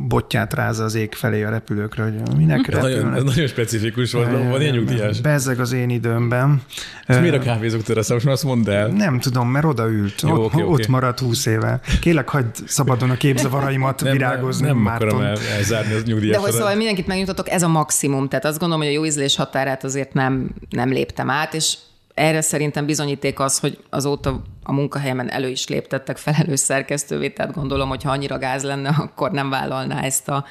[0.08, 4.30] botját rázza az ég felé a repülőkre, hogy minek ez nagyon, ez nagyon specifikus volt,
[4.30, 5.20] van ilyen nyugdíjas.
[5.20, 6.62] Bezzeg az én időmben.
[7.08, 8.14] És miért a kávézók teraszán?
[8.14, 8.88] Most már azt mondd el.
[8.88, 10.20] Nem tudom, mert odaült.
[10.20, 10.84] Jó, ott, okay, ott okay.
[10.88, 11.80] maradt húsz éve.
[12.00, 14.66] Kélek, hagyd szabadon a képzavaraimat nem, virágozni.
[14.66, 16.36] Nem, nem akarom el, elzárni az nyugdíjas.
[16.36, 18.28] De hogy szóval mindenkit megnyugtatok, ez a maximum.
[18.28, 21.76] Tehát azt gondolom, hogy a jó ízlés határát azért nem, nem léptem át, és
[22.20, 27.88] erre szerintem bizonyíték az, hogy azóta a munkahelyemen elő is léptettek felelős szerkesztővé, tehát gondolom,
[27.88, 30.44] hogy ha annyira gáz lenne, akkor nem vállalná ezt a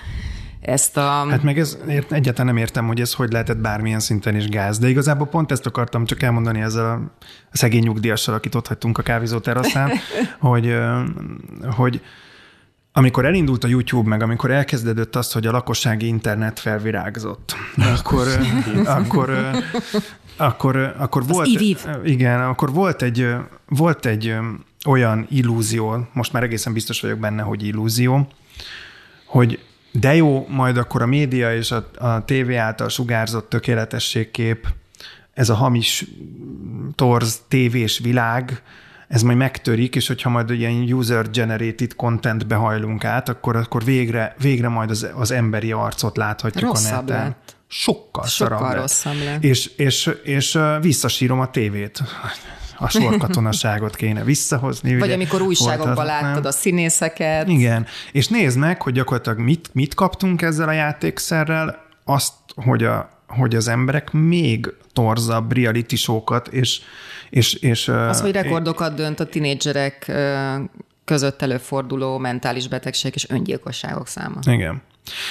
[0.61, 1.25] ezt a...
[1.29, 4.87] Hát meg ez, egyáltalán nem értem, hogy ez hogy lehetett bármilyen szinten is gáz, de
[4.87, 7.11] igazából pont ezt akartam csak elmondani ezzel
[7.51, 9.91] a szegény nyugdíjassal, akit ott hagytunk a kávézó teraszán,
[10.39, 10.75] hogy,
[11.75, 12.01] hogy
[12.91, 17.55] amikor elindult a YouTube, meg amikor elkezdődött az, hogy a lakossági internet felvirágzott,
[17.97, 18.27] akkor,
[18.85, 19.51] akkor,
[20.39, 21.47] akkor, akkor volt,
[22.03, 23.27] igen, akkor volt egy,
[23.67, 24.35] volt egy
[24.85, 28.27] olyan illúzió, most már egészen biztos vagyok benne, hogy illúzió,
[29.25, 29.59] hogy
[29.91, 34.67] de jó, majd akkor a média és a, a tévé által sugárzott tökéletességkép,
[35.33, 36.05] ez a hamis
[36.95, 38.61] torz tévés világ,
[39.07, 44.67] ez majd megtörik, és hogyha majd ilyen user-generated contentbe hajlunk át, akkor, akkor végre, végre
[44.67, 47.25] majd az, az emberi arcot láthatjuk Rosszabb a neten.
[47.25, 47.57] Lett.
[47.71, 49.43] Sokkal, Sokkal szarabb rosszabb lett.
[49.43, 52.01] És, és, és visszasírom a tévét
[52.79, 54.93] a sorkatonaságot kéne visszahozni.
[54.93, 57.47] Vagy ugye, amikor újságokban láttad a színészeket.
[57.47, 63.09] Igen, és nézd meg, hogy gyakorlatilag mit, mit kaptunk ezzel a játékszerrel, azt, hogy, a,
[63.27, 66.81] hogy az emberek még torzabb reality show-kat és,
[67.29, 70.11] és, és az, hogy rekordokat dönt a tinédzserek
[71.05, 74.39] között előforduló mentális betegség és öngyilkosságok száma.
[74.45, 74.81] Igen.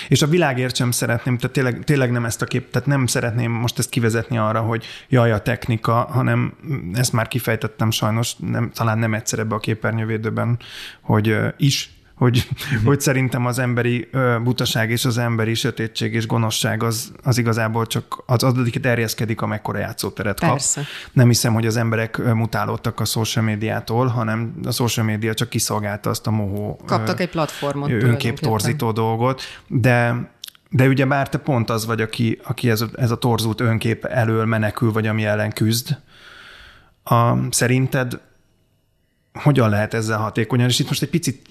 [0.08, 3.52] És a világért sem szeretném, tehát tényleg, tényleg nem ezt a kép, tehát nem szeretném
[3.52, 6.54] most ezt kivezetni arra, hogy jaj a technika, hanem
[6.94, 10.58] ezt már kifejtettem sajnos, nem, talán nem egyszer ebbe a képernyővédőben,
[11.00, 12.48] hogy is hogy,
[12.84, 14.08] hogy szerintem az emberi
[14.42, 19.78] butaság és az emberi sötétség és gonoszság az, az igazából csak az addig terjeszkedik, amekkora
[19.78, 20.50] játszóteret kap.
[20.50, 20.82] Persze.
[21.12, 26.10] Nem hiszem, hogy az emberek mutálódtak a social médiától, hanem a social média csak kiszolgálta
[26.10, 27.90] azt a mohó Kaptak egy platformot.
[27.90, 30.26] Önképtorzító dolgot, de
[30.70, 34.04] de ugye bár te pont az vagy, aki, aki ez, a, ez a torzult önkép
[34.04, 35.98] elől menekül, vagy ami ellen küzd.
[37.04, 38.20] A, szerinted
[39.32, 40.68] hogyan lehet ezzel hatékonyan?
[40.68, 41.46] És itt most egy picit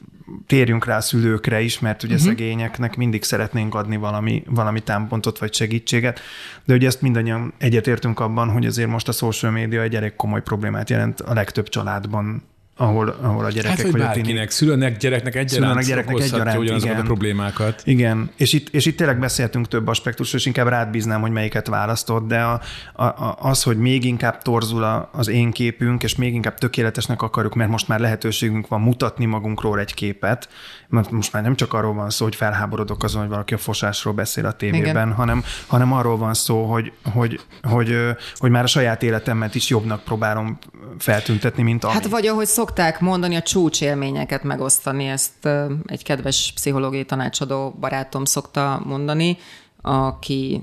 [0.48, 2.30] térjünk rá a szülőkre is, mert ugye uh-huh.
[2.30, 6.20] szegényeknek mindig szeretnénk adni valami, valami támpontot vagy segítséget,
[6.66, 10.42] de ugye ezt mindannyian egyetértünk abban, hogy azért most a social media egy elég komoly
[10.42, 12.44] problémát jelent a legtöbb családban
[12.78, 17.00] ahol, ahol a gyerekek hát, vagy bárkinek, szülőnek, gyereknek egyaránt szülőnek, gyereknek egyaránt, igen.
[17.00, 17.82] a problémákat.
[17.86, 21.68] Igen, és itt, és itt tényleg beszéltünk több aspektusról, és inkább rád bíznám, hogy melyiket
[21.68, 22.62] választott, de a,
[22.94, 27.22] a, a, az, hogy még inkább torzul a, az én képünk, és még inkább tökéletesnek
[27.22, 30.50] akarjuk, mert most már lehetőségünk van mutatni magunkról egy képet,
[30.89, 34.13] mert most már nem csak arról van szó, hogy felháborodok azon, hogy valaki a fosásról
[34.13, 37.95] beszél a tévében, hanem, hanem arról van szó, hogy, hogy, hogy,
[38.36, 40.58] hogy, már a saját életemet is jobbnak próbálom
[40.97, 41.93] feltüntetni, mint ami.
[41.93, 45.50] Hát vagy ahogy szokták mondani, a csúcsélményeket megosztani, ezt
[45.86, 49.38] egy kedves pszichológiai tanácsadó barátom szokta mondani,
[49.82, 50.62] aki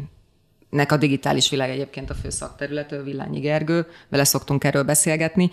[0.75, 5.51] nek a digitális világ egyébként a fő szakterülető, Villányi Gergő, vele szoktunk erről beszélgetni,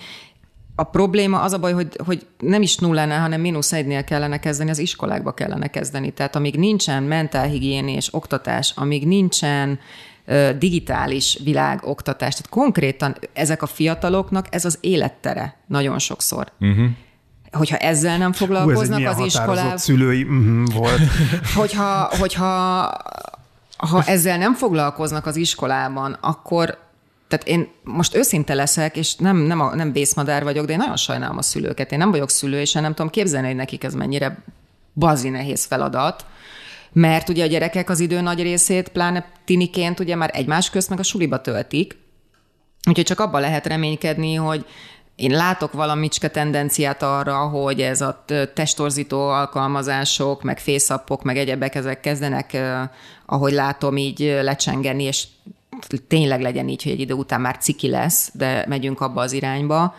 [0.75, 4.69] a probléma az a baj, hogy, hogy nem is nullánál, hanem mínusz egynél kellene kezdeni,
[4.69, 6.11] az iskolákba kellene kezdeni.
[6.11, 9.79] Tehát amíg nincsen mentálhigiéni és oktatás, amíg nincsen
[10.57, 16.51] digitális világ oktatás, tehát konkrétan ezek a fiataloknak ez az élettere nagyon sokszor.
[16.59, 16.89] Uh-huh
[17.51, 19.77] hogyha ezzel nem foglalkoznak Hú, ez az iskolában.
[19.77, 20.99] szülői uh-huh, volt.
[21.59, 22.91] hogyha, hogyha
[23.77, 26.77] ha ezzel nem foglalkoznak az iskolában, akkor
[27.31, 30.97] tehát én most őszinte leszek, és nem, nem, a, nem bészmadár vagyok, de én nagyon
[30.97, 31.91] sajnálom a szülőket.
[31.91, 34.43] Én nem vagyok szülő, és nem tudom képzelni, hogy nekik ez mennyire
[34.93, 36.25] bazi nehéz feladat,
[36.91, 40.99] mert ugye a gyerekek az idő nagy részét, pláne tiniként ugye már egymás közt meg
[40.99, 41.97] a suliba töltik,
[42.87, 44.65] úgyhogy csak abban lehet reménykedni, hogy
[45.15, 51.99] én látok valamicske tendenciát arra, hogy ez a testorzító alkalmazások, meg fészapok, meg egyebek, ezek
[51.99, 52.57] kezdenek,
[53.25, 55.27] ahogy látom, így lecsengeni, és
[56.07, 59.95] tényleg legyen így, hogy egy idő után már ciki lesz, de megyünk abba az irányba.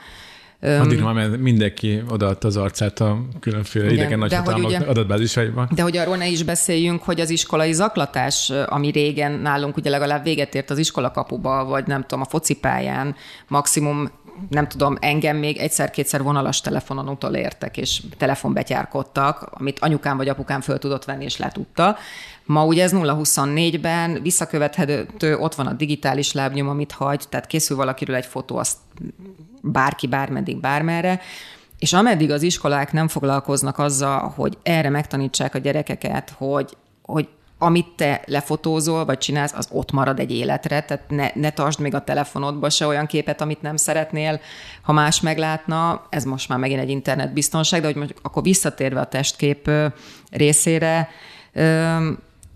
[0.63, 5.69] Addig már mindenki odaadta az arcát a különféle Igen, idegen nagyhatalmak adatbázisaiban.
[5.75, 10.25] De hogy arról ne is beszéljünk, hogy az iskolai zaklatás, ami régen nálunk ugye legalább
[10.25, 13.15] véget ért az iskolakapuba, vagy nem tudom, a focipályán,
[13.49, 14.11] maximum
[14.49, 20.79] nem tudom, engem még egyszer-kétszer vonalas telefonon utolértek, és telefonbetyárkodtak, amit anyukám vagy apukám föl
[20.79, 21.97] tudott venni, és letudta.
[22.45, 28.17] Ma ugye ez 0-24-ben visszakövethető, ott van a digitális lábnyom, amit hagy, tehát készül valakiről
[28.17, 28.77] egy fotó, azt
[29.63, 31.21] bárki, bármeddig, bármerre,
[31.79, 37.29] és ameddig az iskolák nem foglalkoznak azzal, hogy erre megtanítsák a gyerekeket, hogy, hogy
[37.63, 41.95] amit te lefotózol, vagy csinálsz, az ott marad egy életre, tehát ne, ne tartsd még
[41.95, 44.41] a telefonodba se olyan képet, amit nem szeretnél,
[44.83, 46.07] ha más meglátna.
[46.11, 49.71] Ez most már megint egy internetbiztonság, de hogy most akkor visszatérve a testkép
[50.31, 51.09] részére,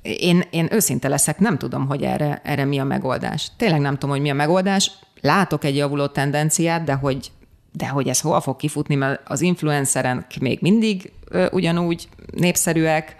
[0.02, 3.50] én, én őszinte leszek, nem tudom, hogy erre, erre mi a megoldás.
[3.56, 4.90] Tényleg nem tudom, hogy mi a megoldás.
[5.20, 7.30] Látok egy javuló tendenciát, de hogy,
[7.72, 11.12] de hogy ez hol fog kifutni, mert az influencerek még mindig
[11.50, 13.16] ugyanúgy népszerűek,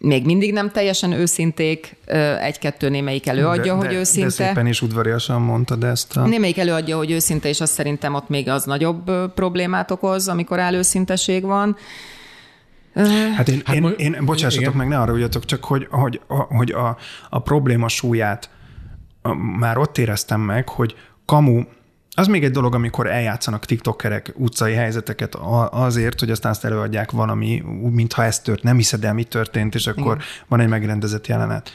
[0.00, 1.96] még mindig nem teljesen őszinték,
[2.40, 4.26] egy-kettő némelyik előadja, de, hogy de, őszinte.
[4.26, 6.16] De szépen is udvariasan mondtad ezt.
[6.16, 6.26] A...
[6.26, 11.42] Némelyik előadja, hogy őszinte, és azt szerintem ott még az nagyobb problémát okoz, amikor előszinteség
[11.42, 11.76] van.
[13.36, 14.76] Hát én, hát én, én bocsássatok igen.
[14.76, 16.96] meg, ne arra ugyatok, csak hogy, hogy, hogy a,
[17.30, 18.50] a probléma súlyát
[19.58, 20.94] már ott éreztem meg, hogy
[21.26, 21.62] kamu,
[22.20, 25.34] az még egy dolog, amikor eljátszanak tiktokerek utcai helyzeteket
[25.70, 29.86] azért, hogy aztán azt előadják valami, mintha ez tört, nem hiszed el, mi történt, és
[29.86, 30.26] akkor Igen.
[30.48, 31.70] van egy megrendezett jelenet.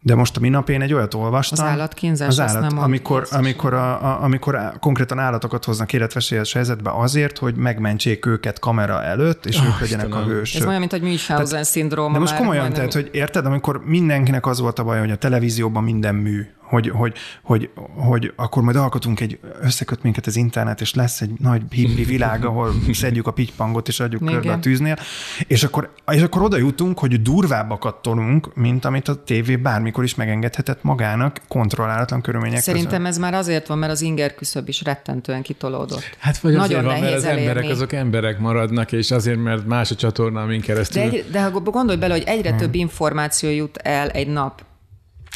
[0.00, 1.64] De most a minap én egy olyat olvastam.
[1.64, 6.90] Az állatkínzás, az állat, nem amikor, amikor, a, a, amikor konkrétan állatokat hoznak életveszélyes helyzetbe
[6.90, 10.60] azért, hogy megmentsék őket kamera előtt, és oh, ők legyenek a hősök.
[10.60, 12.12] Ez olyan, mint egy Münchhausen szindróma.
[12.12, 15.84] De most komolyan, tehát, hogy érted, amikor mindenkinek az volt a baj, hogy a televízióban
[15.84, 17.12] minden mű, hogy, hogy,
[17.42, 22.04] hogy, hogy akkor majd alkotunk egy, összeköt minket az internet, és lesz egy nagy hippi
[22.04, 24.34] világ, ahol szedjük a pitypangot, és adjuk Igen.
[24.34, 24.98] körbe a tűznél,
[25.46, 30.14] és akkor, és akkor oda jutunk, hogy durvábbakat tolunk, mint amit a tévé bármikor is
[30.14, 33.06] megengedhetett magának kontrollálatlan körülmények Szerintem között.
[33.06, 36.16] ez már azért van, mert az inger küszöb is rettentően kitolódott.
[36.18, 37.46] Hát vagy Nagyon azért van, mert az elérni.
[37.46, 41.02] emberek azok emberek maradnak, és azért, mert más a csatorna, amin keresztül.
[41.02, 42.58] De, egy, de ha gondolj bele, hogy egyre hmm.
[42.58, 44.64] több információ jut el egy nap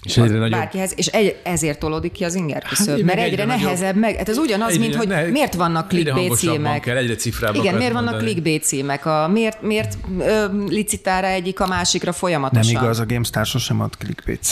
[0.03, 0.59] és egyre nagyobb.
[0.59, 4.17] Bárkihez, és egy, ezért tolódik ki az inger küszöb, hát, mert egyre, egyre nehezebb meg.
[4.17, 6.81] Hát ez ugyanaz, egyre, mint hogy ne, miért vannak clickbait címek.
[6.81, 7.15] Kell, egyre
[7.53, 9.07] Igen, miért vannak clickbait címek?
[9.07, 12.73] A, miért miért ö, licitál egyik a másikra folyamatosan?
[12.73, 14.47] Nem igaz, a GameStar sosem ad clickbait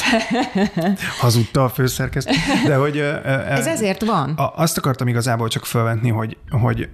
[1.20, 2.32] Hazudta a főszerkesztő.
[2.66, 2.96] De hogy...
[2.96, 4.30] Ö, ö, ez ezért van.
[4.30, 6.88] A, azt akartam igazából csak felvetni, hogy, hogy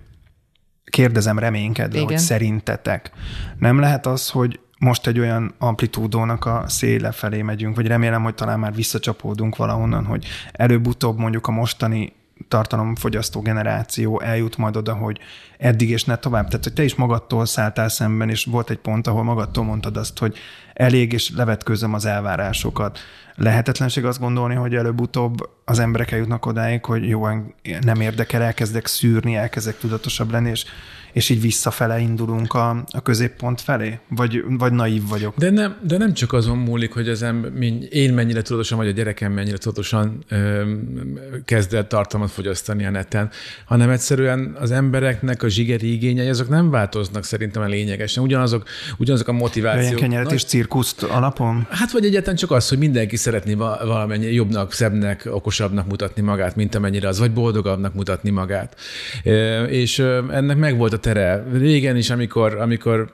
[0.85, 2.09] kérdezem reménykedve, Igen.
[2.09, 3.11] hogy szerintetek
[3.59, 8.35] nem lehet az, hogy most egy olyan amplitúdónak a széle felé megyünk, vagy remélem, hogy
[8.35, 12.13] talán már visszacsapódunk valahonnan, hogy előbb-utóbb mondjuk a mostani
[12.49, 15.19] tartalomfogyasztó generáció eljut majd oda, hogy
[15.59, 16.47] eddig és ne tovább.
[16.47, 20.19] Tehát, hogy te is magadtól szálltál szemben, és volt egy pont, ahol magadtól mondtad azt,
[20.19, 20.37] hogy
[20.73, 22.99] elég, és levetkőzöm az elvárásokat.
[23.35, 27.27] Lehetetlenség azt gondolni, hogy előbb-utóbb az emberek eljutnak odáig, hogy jó,
[27.81, 30.65] nem érdekel, elkezdek szűrni, elkezdek tudatosabb lenni, és
[31.15, 33.99] és így visszafele indulunk a, a középpont felé?
[34.09, 35.37] Vagy, vagy naív vagyok?
[35.37, 37.53] De nem, de nem csak azon múlik, hogy az ember,
[37.91, 40.63] én mennyire tudatosan, vagy a gyerekem mennyire tudatosan ö,
[41.45, 43.31] kezd el tartalmat fogyasztani a neten,
[43.65, 48.23] hanem egyszerűen az embereknek a zsigeri igényei, azok nem változnak szerintem a lényegesen.
[48.23, 48.65] Ugyanazok,
[48.99, 49.87] ugyanazok a motivációk.
[49.87, 51.67] Ilyen kenyeret és cirkuszt alapon?
[51.71, 56.75] Hát vagy egyáltalán csak az, hogy mindenki szeretné valamennyi jobbnak, szebbnek, okosabbnak mutatni magát, mint
[56.75, 58.77] amennyire az, vagy boldogabbnak mutatni magát.
[59.69, 59.99] És
[60.31, 61.43] ennek megvolt a tere.
[61.53, 63.11] Régen is, amikor, amikor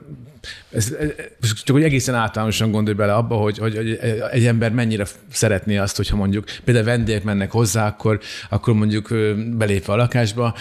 [0.71, 0.95] ez,
[1.41, 3.99] csak hogy egészen általánosan gondolj bele abba, hogy, hogy, hogy
[4.31, 9.15] egy ember mennyire szeretné azt, hogyha mondjuk például vendégek mennek hozzá, akkor, akkor mondjuk
[9.57, 10.55] belépve a lakásba,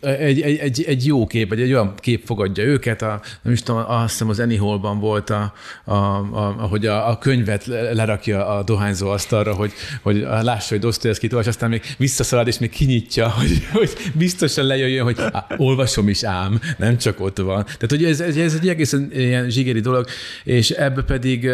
[0.00, 3.62] egy, egy, egy, egy jó kép, vagy egy olyan kép fogadja őket, a, nem is
[3.62, 5.52] tudom, azt hiszem az Anyhol-ban volt, a,
[5.84, 11.32] a, a, ahogy a, a könyvet lerakja a dohányzó asztalra, hogy, hogy lássa, hogy Dostoyevskit
[11.32, 16.22] olvas, aztán még visszaszalad, és még kinyitja, hogy, hogy biztosan lejöjjön, hogy á, olvasom is
[16.22, 17.64] ám, nem csak ott van.
[17.64, 20.06] Tehát, hogy ez, ez, ez egy egészen ilyen zsigeri dolog,
[20.44, 21.50] és ebbe pedig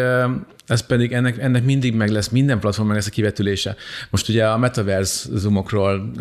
[0.69, 3.75] ez pedig ennek, ennek mindig meg lesz, minden platformon lesz a kivetülése.
[4.09, 6.11] Most ugye a metaverzumokról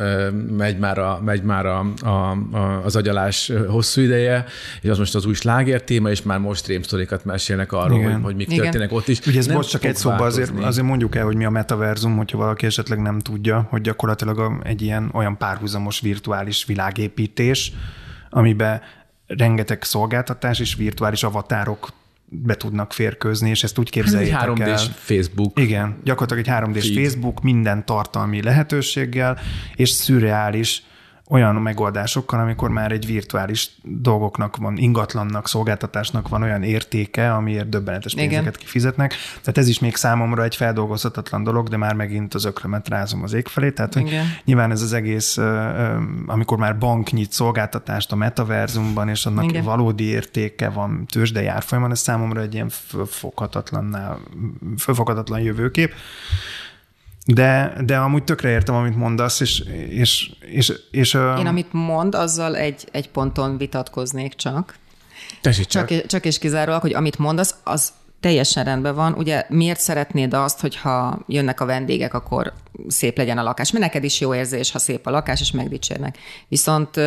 [0.56, 4.44] megy már, a, megy már a, a, a, az agyalás hosszú ideje,
[4.80, 8.36] és az most az új sláger téma, és már most rémsztorikat mesélnek arról, hogy, hogy
[8.36, 8.62] mik Igen.
[8.62, 9.18] történnek ott is.
[9.26, 12.38] Ugye ez most csak egy szóba, azért, azért mondjuk el, hogy mi a metaverzum, hogyha
[12.38, 17.72] valaki esetleg nem tudja, hogy gyakorlatilag egy ilyen olyan párhuzamos virtuális világépítés,
[18.30, 18.80] amiben
[19.28, 21.92] rengeteg szolgáltatás és virtuális avatárok
[22.30, 24.76] be tudnak férkőzni, és ezt úgy Ez egy képzeljétek 3 el.
[24.78, 25.60] Facebook.
[25.60, 26.94] Igen, gyakorlatilag egy 3 d Feed.
[26.94, 29.38] Facebook minden tartalmi lehetőséggel,
[29.74, 30.82] és szürreális
[31.28, 38.12] olyan megoldásokkal, amikor már egy virtuális dolgoknak van, ingatlannak, szolgáltatásnak van olyan értéke, amiért döbbenetes
[38.12, 38.28] Igen.
[38.28, 39.14] pénzeket kifizetnek.
[39.40, 43.32] Tehát ez is még számomra egy feldolgozhatatlan dolog, de már megint az ökrömet rázom az
[43.32, 43.70] ég felé.
[43.70, 44.26] Tehát, hogy Igen.
[44.44, 45.38] nyilván ez az egész,
[46.26, 49.64] amikor már bank nyit szolgáltatást a metaverzumban, és annak Igen.
[49.64, 52.68] valódi értéke van tőzsdei árfolyamon, ez számomra egy ilyen
[54.78, 55.94] fölfoghatatlan jövőkép.
[57.34, 62.56] De, de amúgy tökre értem, amit mondasz, és, és, és, és Én amit mond, azzal
[62.56, 64.74] egy, egy ponton vitatkoznék csak.
[65.40, 65.88] Tessék csak.
[65.88, 69.12] Csak, csak és kizárólag, hogy amit mondasz, az teljesen rendben van.
[69.12, 72.52] Ugye miért szeretnéd azt, hogyha jönnek a vendégek, akkor
[72.86, 73.72] szép legyen a lakás?
[73.72, 76.18] Mert neked is jó érzés, ha szép a lakás, és megdicsérnek.
[76.48, 77.00] Viszont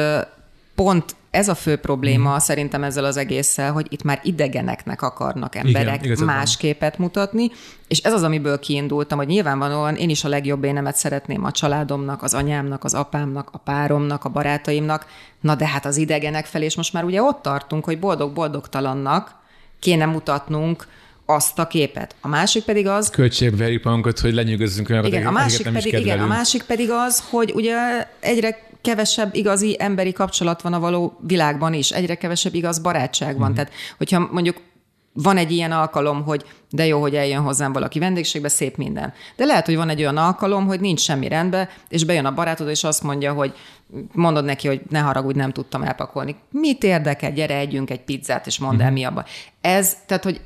[0.76, 2.38] pont ez a fő probléma mm.
[2.38, 6.26] szerintem ezzel az egésszel, hogy itt már idegeneknek akarnak emberek van.
[6.26, 7.52] más képet mutatni,
[7.88, 12.24] és ez az, amiből kiindultam, hogy nyilvánvalóan én is a legjobb énemet szeretném a családomnak,
[12.24, 15.06] az anyámnak, az apámnak, a páromnak, a barátaimnak,
[15.42, 19.36] na de hát az idegenek felé, és most már ugye ott tartunk, hogy boldog-boldogtalannak
[19.80, 20.88] kéne mutatnunk
[21.26, 22.16] azt a képet.
[22.22, 26.20] A másik pedig az, Költségbe verjük magunkat, hogy lenyűgözzünk olyanokat, igen, a másik, pedig, igen,
[26.20, 31.74] a másik pedig az, hogy ugye egyre kevesebb igazi emberi kapcsolat van a való világban
[31.74, 33.52] is, egyre kevesebb igaz barátság van.
[33.52, 33.54] Mm.
[33.54, 34.62] Tehát, hogyha mondjuk
[35.14, 39.14] van egy ilyen alkalom, hogy de jó, hogy eljön hozzám valaki vendégségbe, szép minden.
[39.36, 42.70] De lehet, hogy van egy olyan alkalom, hogy nincs semmi rendben, és bejön a barátod,
[42.70, 43.54] és azt mondja, hogy
[44.12, 46.36] mondod neki, hogy ne haragudj, nem tudtam elpakolni.
[46.52, 49.26] Mit érdekel, gyere, együnk egy pizzát, és mondd el, mi abban.
[49.62, 50.42] Ez, tehát, hogy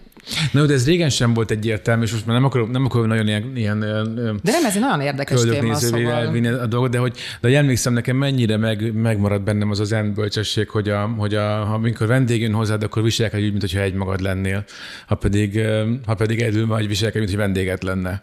[0.51, 3.27] Na, de ez régen sem volt egyértelmű, és most már nem akarom, nem akarom nagyon
[3.27, 6.11] ilyen, ilyen de nem, ez egy nagyon érdekes téma, szóval.
[6.11, 9.87] elvinni a dolgot, de hogy, de hogy emlékszem nekem, mennyire meg, megmaradt bennem az az
[9.87, 13.93] zen bölcsesség, hogy, a, hogy a, amikor vendég jön hozzád, akkor viselkedj úgy, mintha egy
[13.93, 14.63] magad lennél.
[15.07, 15.61] Ha pedig,
[16.05, 18.21] ha pedig egyedül vagy, viselkedj, mint hogy vendéget lenne.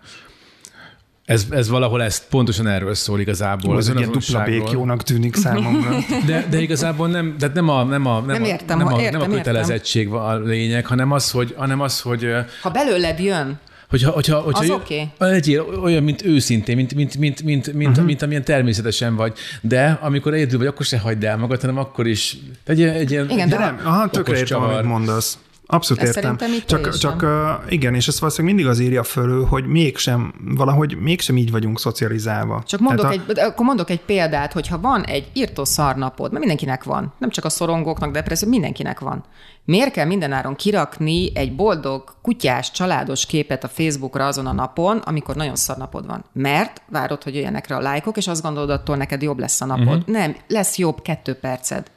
[1.24, 3.78] Ez, ez valahol ezt pontosan erről szól igazából.
[3.78, 5.96] ez ilyen dupla békjónak tűnik számomra.
[6.26, 9.00] De, de igazából nem, tehát nem a, nem a, nem Nem a, értem, nem a,
[9.00, 9.36] értem, nem a értem.
[9.36, 12.26] kötelezettség van a lényeg, hanem az, hogy, hanem az, hogy
[12.62, 13.58] Ha belőled jön,
[13.88, 15.08] Hogyha, hogyha, hogyha Az oké.
[15.18, 18.04] legyél olyan, mint őszintén, mint, mint, mint, mint, mint, uh-huh.
[18.06, 19.32] mint amilyen természetesen vagy.
[19.60, 23.30] De amikor egyedül vagy, akkor se hagyd el magad, hanem akkor is egy, egy ilyen
[23.30, 24.74] Igen, De de nem, aha, tökre okos értem, csavar.
[24.74, 25.38] amit mondasz.
[25.72, 26.38] Abszolút Ez értem.
[26.66, 31.36] Csak, csak uh, igen, és ezt valószínűleg mindig az írja fölül, hogy mégsem, valahogy mégsem
[31.36, 32.62] így vagyunk szocializálva.
[32.66, 36.26] Csak mondok Tehát egy, de akkor mondok egy példát, hogy ha van egy írtó szarnapod,
[36.26, 39.24] mert mindenkinek van, nem csak a szorongóknak, depresszió, mindenkinek van.
[39.64, 45.36] Miért kell mindenáron kirakni egy boldog, kutyás, családos képet a Facebookra azon a napon, amikor
[45.36, 46.24] nagyon szar napod van?
[46.32, 49.66] Mert várod, hogy jöjjenek rá a lájkok, és azt gondolod, attól neked jobb lesz a
[49.66, 49.86] napod.
[49.86, 50.14] Uh-huh.
[50.14, 51.90] Nem, lesz jobb kettő perced.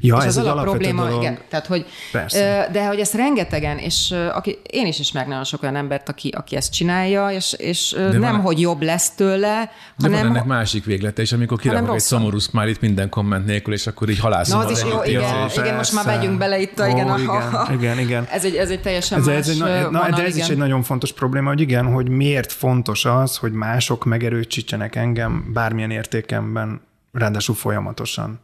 [0.00, 1.22] Ja, és ez az alap probléma, dolog.
[1.22, 1.38] igen.
[1.48, 2.68] Tehát, hogy, Persze.
[2.72, 6.56] de hogy ezt rengetegen, és aki, én is ismerek nagyon sok olyan embert, aki, aki
[6.56, 10.44] ezt csinálja, és, és De nem, van- hogy jobb lesz tőle, De hanem van ennek
[10.44, 12.18] másik véglete, és amikor kirakok egy rosszabb.
[12.18, 14.58] szomorú smiley minden komment nélkül, és akkor így halászom.
[14.60, 17.08] Na, az is jó, igen, Ja, igen, most már megyünk bele itt a, Ó, igen,
[17.08, 18.26] a, igen, igen, igen.
[18.30, 20.44] Ez egy, ez egy teljesen Ez, más ez egy, na, na, vonal, de ez igen.
[20.44, 25.50] is egy nagyon fontos probléma, hogy igen, hogy miért fontos az, hogy mások megerősítsenek engem
[25.52, 26.80] bármilyen értékemben,
[27.12, 28.40] ráadásul folyamatosan.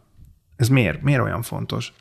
[0.57, 1.03] Ez miért?
[1.03, 1.93] Miért olyan fontos?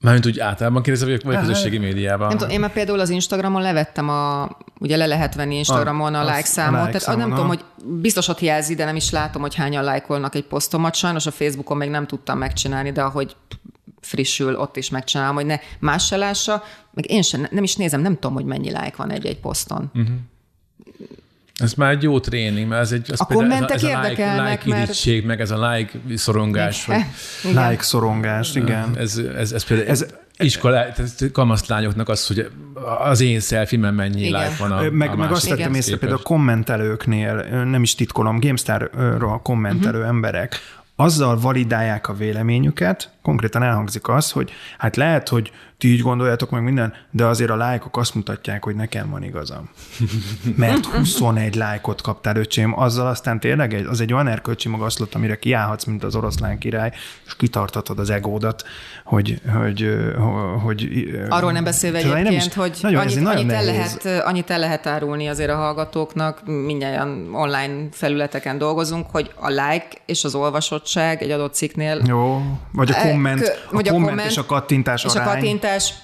[0.00, 2.28] Mármint úgy általában kérdezem, vagy vagy a közösségi médiában.
[2.28, 4.48] Nem tudom, én már például az Instagramon levettem a,
[4.78, 7.30] ugye le lehet venni Instagramon a, A- a like a számot, like tehát ah, nem
[7.30, 7.64] számon, tudom, hogy
[8.00, 10.94] biztosat jelzi, de nem is látom, hogy hányan lájkolnak egy posztomat.
[10.94, 13.36] Sajnos a Facebookon még nem tudtam megcsinálni, de ahogy
[14.00, 18.00] frissül, ott is megcsinálom, hogy ne más se lássa, meg én sem, nem is nézem,
[18.00, 19.90] nem tudom, hogy mennyi like van egy-egy poszton.
[19.92, 20.12] Mhm.
[21.54, 23.10] Ez már egy jó tréning, mert ez egy...
[23.10, 25.68] Ez A például kommentek ez a, ez a like, like mert- irigység, meg ez a
[25.68, 26.96] like szorongás, hogy
[27.44, 27.70] Igen.
[27.70, 28.96] Like szorongás, igen.
[28.98, 30.06] ez, ez, ez például Ez-
[30.38, 32.50] iskolá, tehát kamaszlányoknak az, hogy
[33.04, 34.40] az én szelfimen mennyi Igen.
[34.42, 35.98] like van a, meg, a meg azt vettem észre képest.
[35.98, 37.34] például a kommentelőknél,
[37.64, 40.08] nem is titkolom, GameStar-ról kommentelő uh-huh.
[40.08, 40.60] emberek,
[40.96, 46.62] azzal validálják a véleményüket, konkrétan elhangzik az, hogy hát lehet, hogy ti így gondoljátok meg
[46.62, 49.68] minden, de azért a lájkok azt mutatják, hogy nekem van igazam.
[50.56, 55.36] Mert 21 lájkot kaptál, öcsém, azzal aztán tényleg egy, az egy olyan erkölcsi magaszlat, amire
[55.36, 56.92] kiállhatsz, mint az oroszlán király,
[57.26, 58.62] és kitartatod az egódat,
[59.04, 59.94] hogy, hogy,
[60.62, 60.88] hogy
[61.28, 63.98] Arról nem beszélve Szóval én nem egyébként, is- hogy nagyon, annyit, nagyon annyit, el nehéz.
[64.04, 69.88] lehet, annyit el lehet árulni azért a hallgatóknak, mindjárt online felületeken dolgozunk, hogy a like
[70.06, 73.90] és az olvasottság egy adott cikknél Jó, vagy a Eh, komment, kö- a vagy a
[73.90, 75.32] komment komment, és a kattintás és a arány.
[75.74, 75.94] Kattintás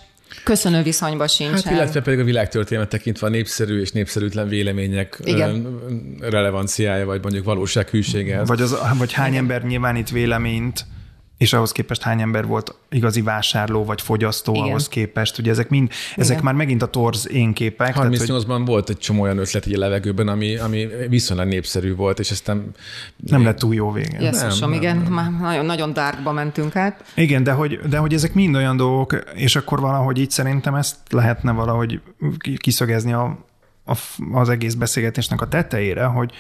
[0.44, 1.62] köszönő viszonyba sincsen.
[1.62, 5.80] Hát, illetve pedig a világtörténet tekintve a népszerű és népszerűtlen vélemények Igen.
[6.20, 8.44] relevanciája, vagy mondjuk valósághűsége.
[8.44, 10.84] Vagy, az, vagy hány ember nyilvánít véleményt
[11.40, 14.64] és ahhoz képest hány ember volt igazi vásárló vagy fogyasztó Igen.
[14.64, 15.38] ahhoz képest.
[15.38, 16.44] Ugye ezek mind, ezek Igen.
[16.44, 17.94] már megint a torz én képek.
[17.98, 18.66] 38-ban hogy...
[18.66, 22.70] volt egy csomó olyan ötlet egy a levegőben, ami, ami viszonylag népszerű volt, és aztán...
[23.16, 24.20] Nem lett túl jó vége.
[24.20, 25.12] Jesszusom, igen, nem.
[25.12, 27.04] már nagyon, nagyon darkba mentünk át.
[27.14, 30.96] Igen, de hogy, de hogy ezek mind olyan dolgok, és akkor valahogy így szerintem ezt
[31.10, 32.00] lehetne valahogy
[32.56, 33.38] kiszögezni a,
[33.84, 33.96] a,
[34.32, 36.32] az egész beszélgetésnek a tetejére, hogy,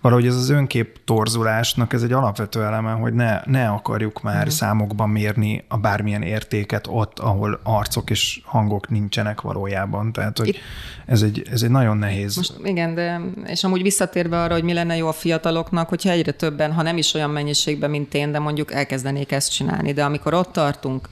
[0.00, 4.52] valahogy ez az önkép torzulásnak ez egy alapvető eleme, hogy ne, ne akarjuk már uh-huh.
[4.52, 10.12] számokban mérni a bármilyen értéket ott, ahol arcok és hangok nincsenek valójában.
[10.12, 10.58] Tehát, hogy Itt...
[11.06, 12.36] ez, egy, ez egy nagyon nehéz.
[12.36, 16.32] Most igen, de és amúgy visszatérve arra, hogy mi lenne jó a fiataloknak, hogyha egyre
[16.32, 19.92] többen, ha nem is olyan mennyiségben, mint én, de mondjuk elkezdenék ezt csinálni.
[19.92, 21.08] De amikor ott tartunk,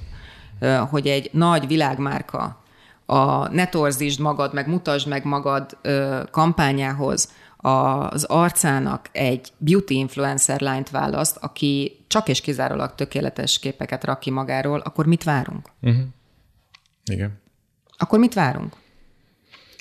[0.90, 2.62] hogy egy nagy világmárka
[3.10, 5.78] a ne torzítsd magad, meg mutasd meg magad
[6.30, 14.18] kampányához az arcának egy beauty influencer lányt választ, aki csak és kizárólag tökéletes képeket rak
[14.18, 15.68] ki magáról, akkor mit várunk?
[15.80, 16.04] Uh-huh.
[17.10, 17.40] Igen.
[17.98, 18.76] Akkor mit várunk?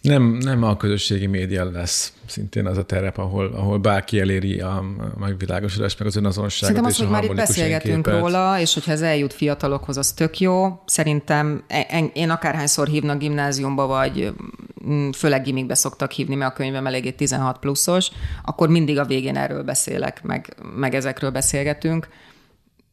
[0.02, 4.84] Nem, nem a közösségi média lesz szintén az a terep, ahol, ahol bárki eléri a
[5.20, 8.20] megvilágosodást, meg az önazonosságot Szerintem az, hogy már itt beszélgetünk képet.
[8.20, 10.84] róla, és hogyha ez eljut fiatalokhoz, az tök jó.
[10.86, 14.34] Szerintem e, én akárhányszor hívnak gimnáziumba, vagy
[14.88, 18.10] mm, főleg gimikbe szoktak hívni, mert a könyvem eléggé 16 pluszos,
[18.44, 22.08] akkor mindig a végén erről beszélek, meg, meg ezekről beszélgetünk.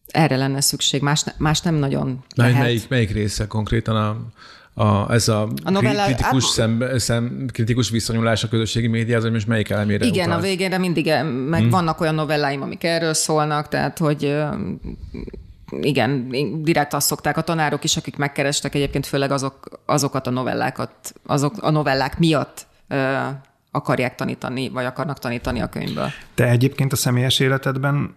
[0.07, 2.59] Erre lenne szükség, más, más nem nagyon lehet.
[2.59, 4.17] Melyik, melyik része konkrétan a
[4.75, 9.47] a, ez a, a novella, kritikus, szem, szem, kritikus viszonyulás a közösségi médiához, hogy most
[9.47, 10.43] melyik elemére Igen, utalsz?
[10.43, 11.13] a végére mindig,
[11.49, 11.71] meg hmm.
[11.71, 14.37] vannak olyan novelláim, amik erről szólnak, tehát hogy
[15.81, 16.29] igen,
[16.63, 20.93] direkt azt szokták a tanárok is, akik megkerestek egyébként főleg azok, azokat a novellákat,
[21.27, 23.17] azok a novellák miatt ö,
[23.71, 26.11] akarják tanítani, vagy akarnak tanítani a könyvből.
[26.35, 28.15] Te egyébként a személyes életedben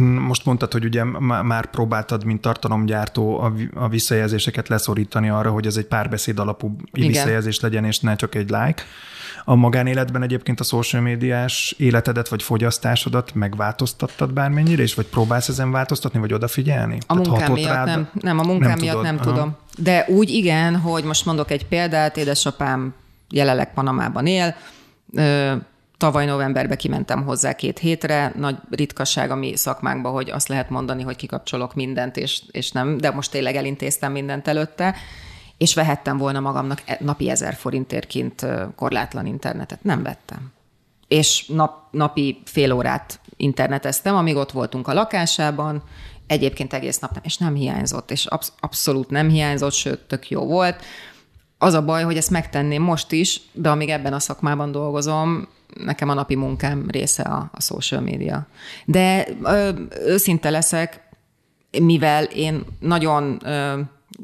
[0.00, 1.04] most mondtad, hogy ugye
[1.42, 3.40] már próbáltad, mint tartalomgyártó
[3.74, 7.08] a visszajelzéseket leszorítani arra, hogy ez egy párbeszéd alapú Igen.
[7.08, 8.82] visszajelzés legyen, és ne csak egy like.
[9.44, 15.70] A magánéletben egyébként a social médiás életedet vagy fogyasztásodat megváltoztattad bármennyire, és vagy próbálsz ezen
[15.70, 16.98] változtatni, vagy odafigyelni?
[17.06, 18.08] A Tehát munkám miatt rád, nem.
[18.12, 19.04] Nem, a munkám nem miatt tudod.
[19.04, 19.30] nem Aha.
[19.30, 19.56] tudom.
[19.78, 22.94] De úgy igen, hogy most mondok egy példát, édesapám
[23.30, 24.54] jelenleg Panamában él,
[26.02, 31.02] Tavaly novemberben kimentem hozzá két hétre, nagy ritkaság a mi szakmánkban, hogy azt lehet mondani,
[31.02, 34.94] hogy kikapcsolok mindent, és, és nem, de most tényleg elintéztem mindent előtte,
[35.58, 38.46] és vehettem volna magamnak e, napi ezer forintért kint
[38.76, 39.82] korlátlan internetet.
[39.82, 40.52] Nem vettem.
[41.08, 45.82] És nap, napi fél órát interneteztem, amíg ott voltunk a lakásában,
[46.26, 50.46] egyébként egész nap nem, és nem hiányzott, és absz- abszolút nem hiányzott, sőt, tök jó
[50.46, 50.82] volt.
[51.58, 56.08] Az a baj, hogy ezt megtenném most is, de amíg ebben a szakmában dolgozom, nekem
[56.08, 58.46] a napi munkám része a, a social media.
[58.84, 59.70] De ö,
[60.06, 61.00] őszinte leszek,
[61.80, 63.80] mivel én nagyon ö,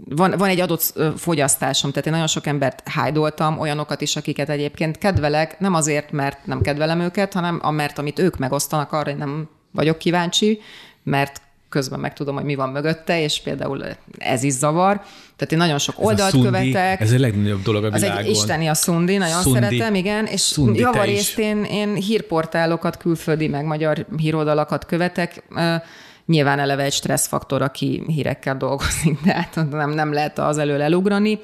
[0.08, 4.98] van, van egy adott fogyasztásom, tehát én nagyon sok embert hájdoltam, olyanokat is, akiket egyébként
[4.98, 9.48] kedvelek, nem azért, mert nem kedvelem őket, hanem mert amit ők megosztanak, arra én nem
[9.70, 10.60] vagyok kíváncsi,
[11.02, 13.84] mert közben megtudom, hogy mi van mögötte, és például
[14.18, 15.00] ez is zavar.
[15.36, 17.00] Tehát én nagyon sok oldalt ez követek.
[17.00, 18.18] Ez a legnagyobb dolog a világon.
[18.18, 19.58] Ez egy isteni a szundi, nagyon szundi.
[19.58, 25.42] szeretem, igen, és szundi javarészt én, én hírportálokat, külföldi, meg magyar híroldalakat követek.
[26.26, 31.38] Nyilván eleve egy stresszfaktor, aki hírekkel dolgozik, de hát nem, nem lehet az elől elugrani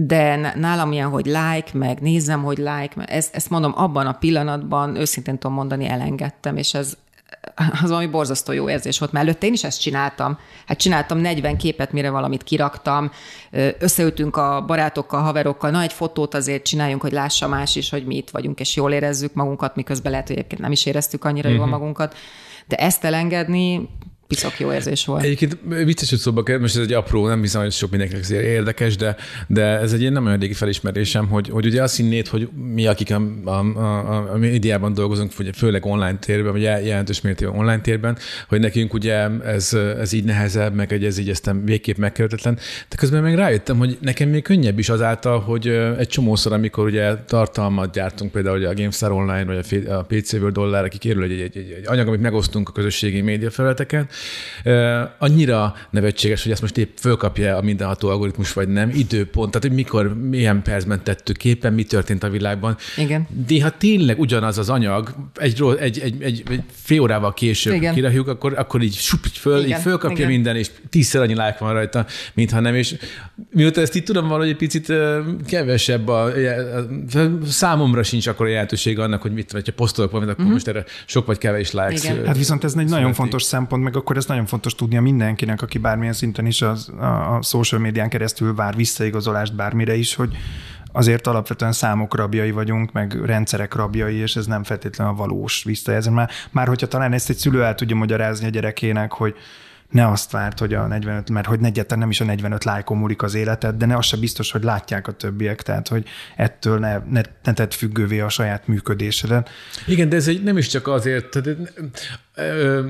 [0.00, 4.96] de nálam ilyen, hogy like, meg nézem, hogy like, ezt, ezt mondom, abban a pillanatban
[4.96, 6.96] őszintén tudom mondani, elengedtem, és ez,
[7.82, 10.38] az valami borzasztó jó érzés volt, mert előtte én is ezt csináltam.
[10.66, 13.10] Hát csináltam 40 képet, mire valamit kiraktam,
[13.78, 18.16] összeültünk a barátokkal, haverokkal, na egy fotót azért csináljunk, hogy lássa más is, hogy mi
[18.16, 21.62] itt vagyunk, és jól érezzük magunkat, miközben lehet, hogy egyébként nem is éreztük annyira uh-huh.
[21.62, 21.78] jól mhm.
[21.78, 22.16] magunkat.
[22.66, 23.88] De ezt elengedni,
[24.28, 25.22] piszok jó érzés volt.
[25.22, 28.96] Egyébként vicces, hogy szóba kerül, most ez egy apró, nem hiszem, hogy sok mindenkinek érdekes,
[28.96, 29.16] de,
[29.46, 32.86] de ez egy ilyen nem olyan régi felismerésem, hogy, hogy ugye azt hinnéd, hogy mi,
[32.86, 37.80] akik a, a, a, a médiában dolgozunk, ugye főleg online térben, vagy jelentős mértékben online
[37.80, 38.18] térben,
[38.48, 42.58] hogy nekünk ugye ez, ez így nehezebb, meg egy ez így aztán végképp megkerülhetetlen.
[42.88, 45.66] De közben meg rájöttem, hogy nekem még könnyebb is azáltal, hogy
[45.98, 50.84] egy csomószor, amikor ugye tartalmat gyártunk, például a GameStar Online, vagy a PC World Dollar,
[50.84, 54.08] akik érül egy, egy, egy, egy anyag, amit megosztunk a közösségi média felületeken,
[55.18, 59.76] annyira nevetséges, hogy ezt most épp fölkapja a mindenható algoritmus, vagy nem, időpont, tehát hogy
[59.76, 62.76] mikor, milyen percben tettük képen, mi történt a világban.
[62.96, 63.26] Igen.
[63.46, 67.94] De ha tényleg ugyanaz az anyag, egy, egy, egy, egy, egy fél órával később Igen.
[67.94, 69.76] kirahjuk, akkor, akkor így sup, így föl, Igen.
[69.76, 70.28] így fölkapja Igen.
[70.28, 72.96] minden, és tízszer annyi like van rajta, mintha nem, és
[73.50, 74.92] mióta ezt így tudom valahogy egy picit
[75.46, 76.32] kevesebb, a, a,
[77.46, 80.52] számomra sincs akkor a jelentőség annak, hogy mit, vagy ha posztolok valamit, akkor mm-hmm.
[80.52, 81.72] most erre sok vagy kevés.
[81.72, 82.26] Igen.
[82.26, 85.62] Hát viszont ez egy nagyon fontos szempont, meg a akkor ez nagyon fontos tudnia mindenkinek,
[85.62, 90.36] aki bármilyen szinten is az, a, a social médián keresztül vár visszaigazolást bármire is, hogy
[90.92, 96.12] azért alapvetően számok rabjai vagyunk, meg rendszerek rabjai, és ez nem feltétlenül a valós visszajelzés.
[96.12, 99.34] Már, már hogyha talán ezt egy szülő el tudja magyarázni a gyerekének, hogy
[99.90, 103.22] ne azt várt, hogy a 45, mert hogy negyetlen nem is a 45 lájkon múlik
[103.22, 106.04] az életed, de ne az se biztos, hogy látják a többiek, tehát hogy
[106.36, 109.50] ettől ne, ne, ne tett függővé a saját működésedet.
[109.86, 111.58] Igen, de ez egy, nem is csak azért, tehát,
[112.34, 112.86] ö,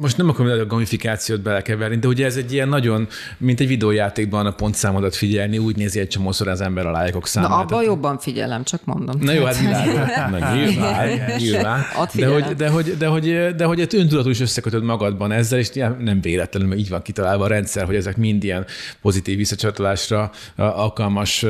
[0.00, 4.46] most nem akarom a gamifikációt belekeverni, de ugye ez egy ilyen nagyon, mint egy videójátékban
[4.46, 7.50] a pontszámodat figyelni, úgy nézi egy csomószor az ember a lájkok számát.
[7.50, 9.16] Na, abban jobban figyelem, csak mondom.
[9.20, 9.94] Na jó, hát világos.
[10.54, 11.84] nyilván, nyilván.
[12.14, 15.68] De hogy, de, hogy, de, hogy, de hogy egy öntudatul is összekötöd magadban ezzel, és
[15.98, 18.66] nem véletlenül, mert így van kitalálva a rendszer, hogy ezek mind ilyen
[19.02, 21.46] pozitív visszacsatolásra alkalmas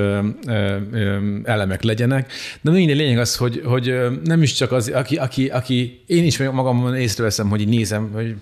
[1.45, 2.33] elemek legyenek.
[2.61, 3.95] De minden lényeg az, hogy, hogy
[4.25, 8.38] nem is csak az, aki, aki, aki én is magamon észreveszem, hogy nézem, hogy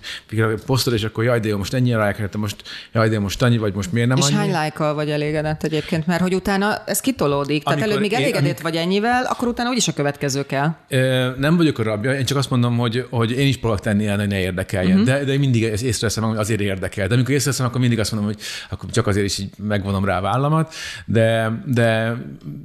[0.65, 3.73] posztol, és akkor jaj, de jó, most ennyire lájkoltam, most jaj, de most annyi, vagy
[3.73, 4.35] most miért nem és annyi.
[4.35, 6.07] hány lájkkal vagy elégedett egyébként?
[6.07, 7.63] Mert hogy utána ez kitolódik.
[7.63, 10.75] Tehát előbb még elégedett én, vagy ennyivel, akkor utána úgyis a következő kell.
[11.37, 14.17] Nem vagyok a rabja, én csak azt mondom, hogy, hogy én is próbálok tenni el,
[14.17, 14.99] hogy ne érdekeljen.
[14.99, 15.05] Uh-huh.
[15.05, 17.07] De, de mindig észreveszem, hogy azért érdekel.
[17.07, 20.17] De amikor észreveszem, akkor mindig azt mondom, hogy akkor csak azért is így megvonom rá
[20.17, 20.73] a vállamat.
[21.05, 22.15] De, de,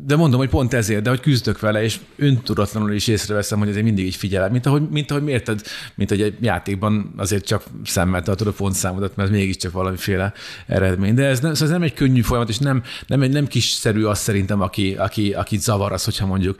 [0.07, 3.85] de mondom, hogy pont ezért, de hogy küzdök vele, és öntudatlanul is észreveszem, hogy azért
[3.85, 4.51] mindig így figyelem.
[4.51, 5.61] Mint ahogy, mint ahogy mérted,
[5.95, 10.33] mint hogy egy játékban azért csak szemmel tartod a pontszámodat, mert mégiscsak valamiféle
[10.66, 11.14] eredmény.
[11.14, 14.05] De ez nem, szóval ez nem egy könnyű folyamat, és nem, nem, egy, nem kiszerű
[14.05, 16.57] az szerintem, aki, aki, aki zavar az, hogyha mondjuk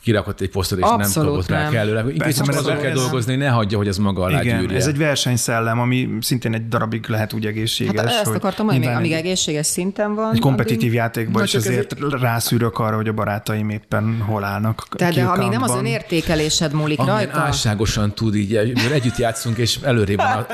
[0.00, 2.04] kirakott egy posztot, és Abszolút nem kapott rá kellőle.
[2.12, 4.76] Inkább azon kell dolgozni, ne hagyja, hogy az maga alá Igen, gyűrje.
[4.76, 8.00] ez egy versenyszellem, ami szintén egy darabig lehet úgy egészséges.
[8.00, 10.34] Hát ezt akartam hogy amíg egészséges szinten van.
[10.34, 10.92] Egy kompetitív addig...
[10.92, 12.20] játékban is azért ez...
[12.20, 14.86] rászűrök arra, hogy a barátaim éppen hol állnak.
[14.96, 17.40] Tehát de amíg nem az önértékelésed múlik Amilyen rajta.
[17.40, 18.54] álságosan tud így,
[18.92, 20.46] együtt játszunk, és előrébb van.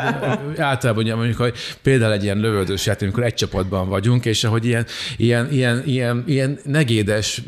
[0.58, 4.64] Általában ugye mondjuk, hogy például egy ilyen lövöldős játék, amikor egy csapatban vagyunk, és ahogy
[4.64, 7.42] ilyen, ilyen, ilyen, ilyen, ilyen negédes,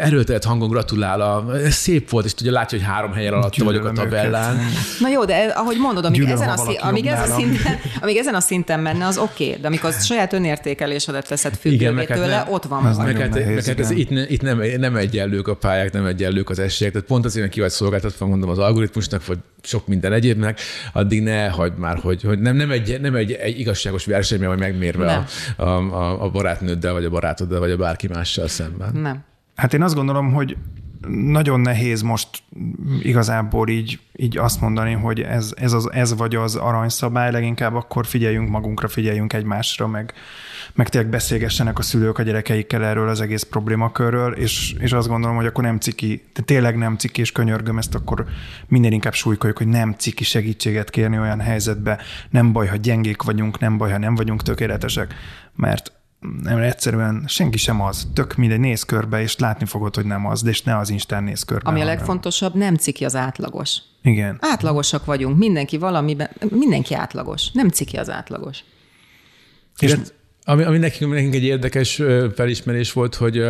[0.00, 3.84] erőtelt hangon gratulál, a, ez szép volt, és tudja, látja, hogy három helyen alatt vagyok
[3.84, 4.54] a tabellán.
[4.54, 4.66] Őket.
[5.00, 8.16] Na jó, de ahogy mondod, amíg, Gyűlöm, ezen, a, szí- amíg, ezen a szinten, amíg
[8.16, 12.18] ezen a szinten menne, az oké, okay, de amikor a saját önértékelésedet teszed függővé hát
[12.18, 12.96] tőle, ott van az.
[12.96, 16.50] Meg hát, nehéz, meg hát ez itt, itt nem, nem egyenlők a pályák, nem egyenlők
[16.50, 20.60] az esélyek, tehát pont azért ki vagy szolgáltatva, mondom az algoritmusnak, vagy sok minden egyébnek,
[20.92, 24.58] addig ne hagyd már, hogy, hogy nem, nem, egy, nem egy, egy igazságos verseny, vagy
[24.58, 25.26] megmérve
[25.56, 28.94] a, a, a barátnőddel, vagy a barátoddal, vagy a bárki mással szemben.
[28.94, 29.24] Nem.
[29.54, 30.56] Hát én azt gondolom, hogy
[31.06, 32.42] nagyon nehéz most
[33.02, 38.06] igazából így, így azt mondani, hogy ez, ez, az, ez vagy az aranyszabály, leginkább akkor
[38.06, 40.12] figyeljünk magunkra, figyeljünk egymásra, meg,
[40.74, 45.36] meg tényleg beszélgessenek a szülők a gyerekeikkel erről az egész problémakörről, és, és azt gondolom,
[45.36, 48.26] hogy akkor nem ciki, de tényleg nem ciki, és könyörgöm ezt, akkor
[48.68, 53.58] minél inkább súlykoljuk, hogy nem ciki segítséget kérni olyan helyzetbe, nem baj, ha gyengék vagyunk,
[53.58, 55.14] nem baj, ha nem vagyunk tökéletesek,
[55.54, 55.92] mert
[56.42, 58.08] nem egyszerűen senki sem az.
[58.14, 61.24] Tök mindegy, néz körbe, és látni fogod, hogy nem az, de és ne az Instán
[61.24, 61.70] néz körbe.
[61.70, 63.78] Ami a legfontosabb, nem ciki az átlagos.
[64.02, 64.36] Igen.
[64.40, 68.64] Átlagosak vagyunk, mindenki valamiben, mindenki átlagos, nem ciki az átlagos.
[69.78, 69.98] És, és
[70.48, 72.02] ami, ami nekünk, nekünk egy érdekes
[72.34, 73.44] felismerés volt, hogy,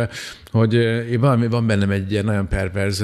[0.51, 0.77] hogy
[1.19, 3.03] valami, van bennem egy ilyen nagyon perverz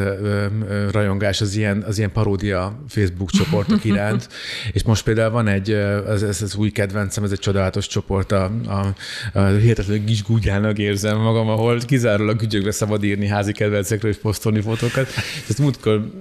[0.92, 4.30] rajongás az ilyen, az ilyen paródia Facebook csoportok iránt,
[4.72, 5.72] és most például van egy,
[6.08, 8.94] ez, ez az új kedvencem, ez egy csodálatos csoport, a, a,
[9.40, 15.08] a hihetetlen gúgyának érzem magam, ahol kizárólag ügyökbe szabad írni házi kedvencekről és posztolni fotókat.
[15.16, 16.12] És ezt múltkor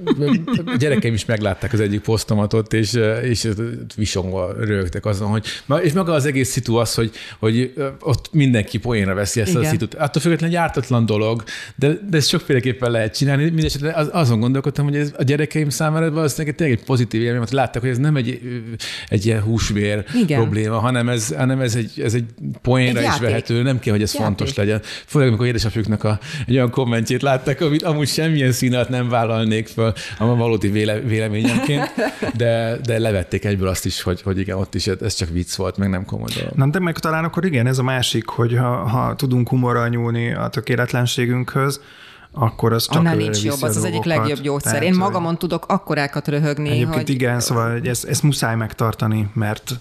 [0.67, 3.49] a gyerekeim is meglátták az egyik posztomat ott, és, és
[3.97, 5.47] visongva rögtek azon, hogy,
[5.83, 7.64] és maga az egész szitu az, hogy, hogy
[8.01, 9.63] ott mindenki poénra veszi ezt Igen.
[9.63, 9.95] a szitut.
[9.95, 11.45] Attól függetlenül ártatlan dolog,
[11.77, 13.45] de, de ezt sokféleképpen lehet csinálni.
[13.45, 17.51] Mindenesetre az, azon gondolkodtam, hogy ez a gyerekeim számára valószínűleg tényleg egy pozitív élmény, mert
[17.51, 18.41] látták, hogy ez nem egy,
[19.09, 20.41] egy ilyen húsvér Igen.
[20.41, 22.25] probléma, hanem ez, hanem ez egy, ez egy
[22.63, 24.27] poénra egy is vehető, nem kell, hogy ez játék.
[24.27, 24.81] fontos legyen.
[25.07, 29.93] Főleg, amikor édesapjuknak a, egy olyan kommentjét látták, amit amúgy semmilyen színát nem vállalnék föl,
[30.19, 31.93] a valódi véle, véleményemként,
[32.37, 35.77] de, de levették egyből azt is, hogy, hogy igen, ott is ez csak vicc volt,
[35.77, 36.53] meg nem komoly dolog.
[36.55, 40.33] Na, de meg talán akkor igen, ez a másik, hogy ha, ha tudunk humorral nyúlni
[40.33, 41.81] a tökéletlenségünkhöz,
[42.33, 44.73] akkor az csak Annál nincs jobb, az az egyik legjobb gyógyszer.
[44.73, 46.69] Tehát, Én magamon tudok akkorákat röhögni.
[46.69, 47.11] Egyébként hogy...
[47.11, 49.81] igen, szóval ezt, ezt muszáj megtartani, mert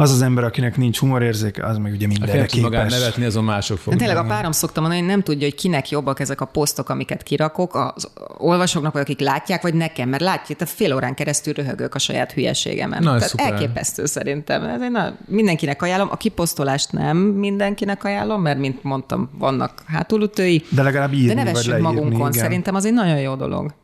[0.00, 2.60] az az ember, akinek nincs humorérzék, az meg ugye mindenre képes.
[2.60, 4.02] magán nevetni, azon mások fognak.
[4.02, 7.22] Tényleg a párom szoktam mondani, hogy nem tudja, hogy kinek jobbak ezek a posztok, amiket
[7.22, 11.94] kirakok, az olvasóknak, vagy akik látják, vagy nekem, mert látják, tehát fél órán keresztül röhögök
[11.94, 13.02] a saját hülyeségemen.
[13.02, 13.52] Na, tehát szuper.
[13.52, 14.64] elképesztő szerintem.
[14.64, 20.64] Ez egy, na, mindenkinek ajánlom, a kiposztolást nem mindenkinek ajánlom, mert mint mondtam, vannak hátulütői.
[20.70, 22.32] De legalább írni, De nevessünk magunkon, igen.
[22.32, 23.74] szerintem az egy nagyon jó dolog.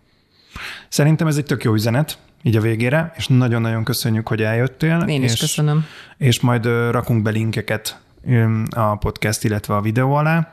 [0.89, 5.05] Szerintem ez egy tök jó üzenet, így a végére, és nagyon-nagyon köszönjük, hogy eljöttél.
[5.09, 5.87] Én és, is köszönöm.
[6.17, 7.99] És majd rakunk be linkeket
[8.71, 10.51] a podcast, illetve a videó alá,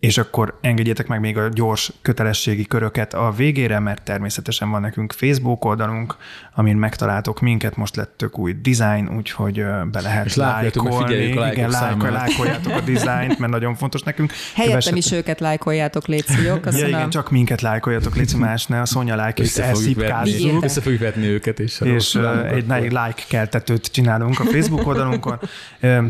[0.00, 5.12] és akkor engedjétek meg még a gyors kötelességi köröket a végére, mert természetesen van nekünk
[5.12, 6.16] Facebook oldalunk,
[6.54, 11.24] amin megtaláltok minket, most lett tök új design, úgyhogy be lehet lájkolni.
[11.24, 14.32] Igen, lájkol, lájkoljátok a dizájnt, mert nagyon fontos nekünk.
[14.54, 14.96] Helyettem Kövesset...
[14.96, 19.16] is őket lájkoljátok, légy jó, Ja, igen, csak minket lájkoljatok, légy más ne, a Szonya
[19.16, 20.64] lájkjait elszipkázzuk.
[20.64, 21.26] Össze fogjuk vetni.
[21.26, 22.18] Őket, és, és
[22.50, 25.38] egy nagy like keltetőt csinálunk a Facebook oldalunkon.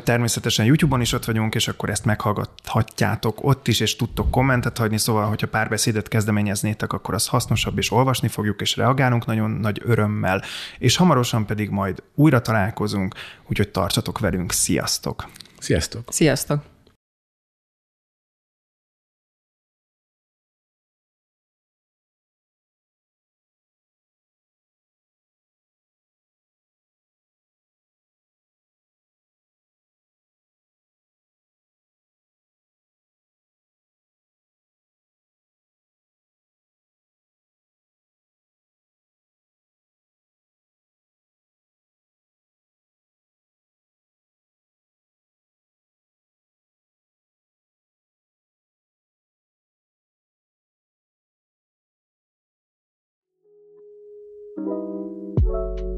[0.05, 4.99] Természetesen YouTube-on is ott vagyunk, és akkor ezt meghallgathatjátok ott is, és tudtok kommentet hagyni,
[4.99, 10.43] szóval, hogyha párbeszédet kezdeményeznétek, akkor az hasznosabb, és olvasni fogjuk, és reagálunk nagyon nagy örömmel,
[10.79, 13.15] és hamarosan pedig majd újra találkozunk,
[13.49, 15.29] úgyhogy tartsatok velünk, sziasztok!
[15.59, 16.13] Sziasztok!
[16.13, 16.76] Sziasztok!
[55.47, 55.96] you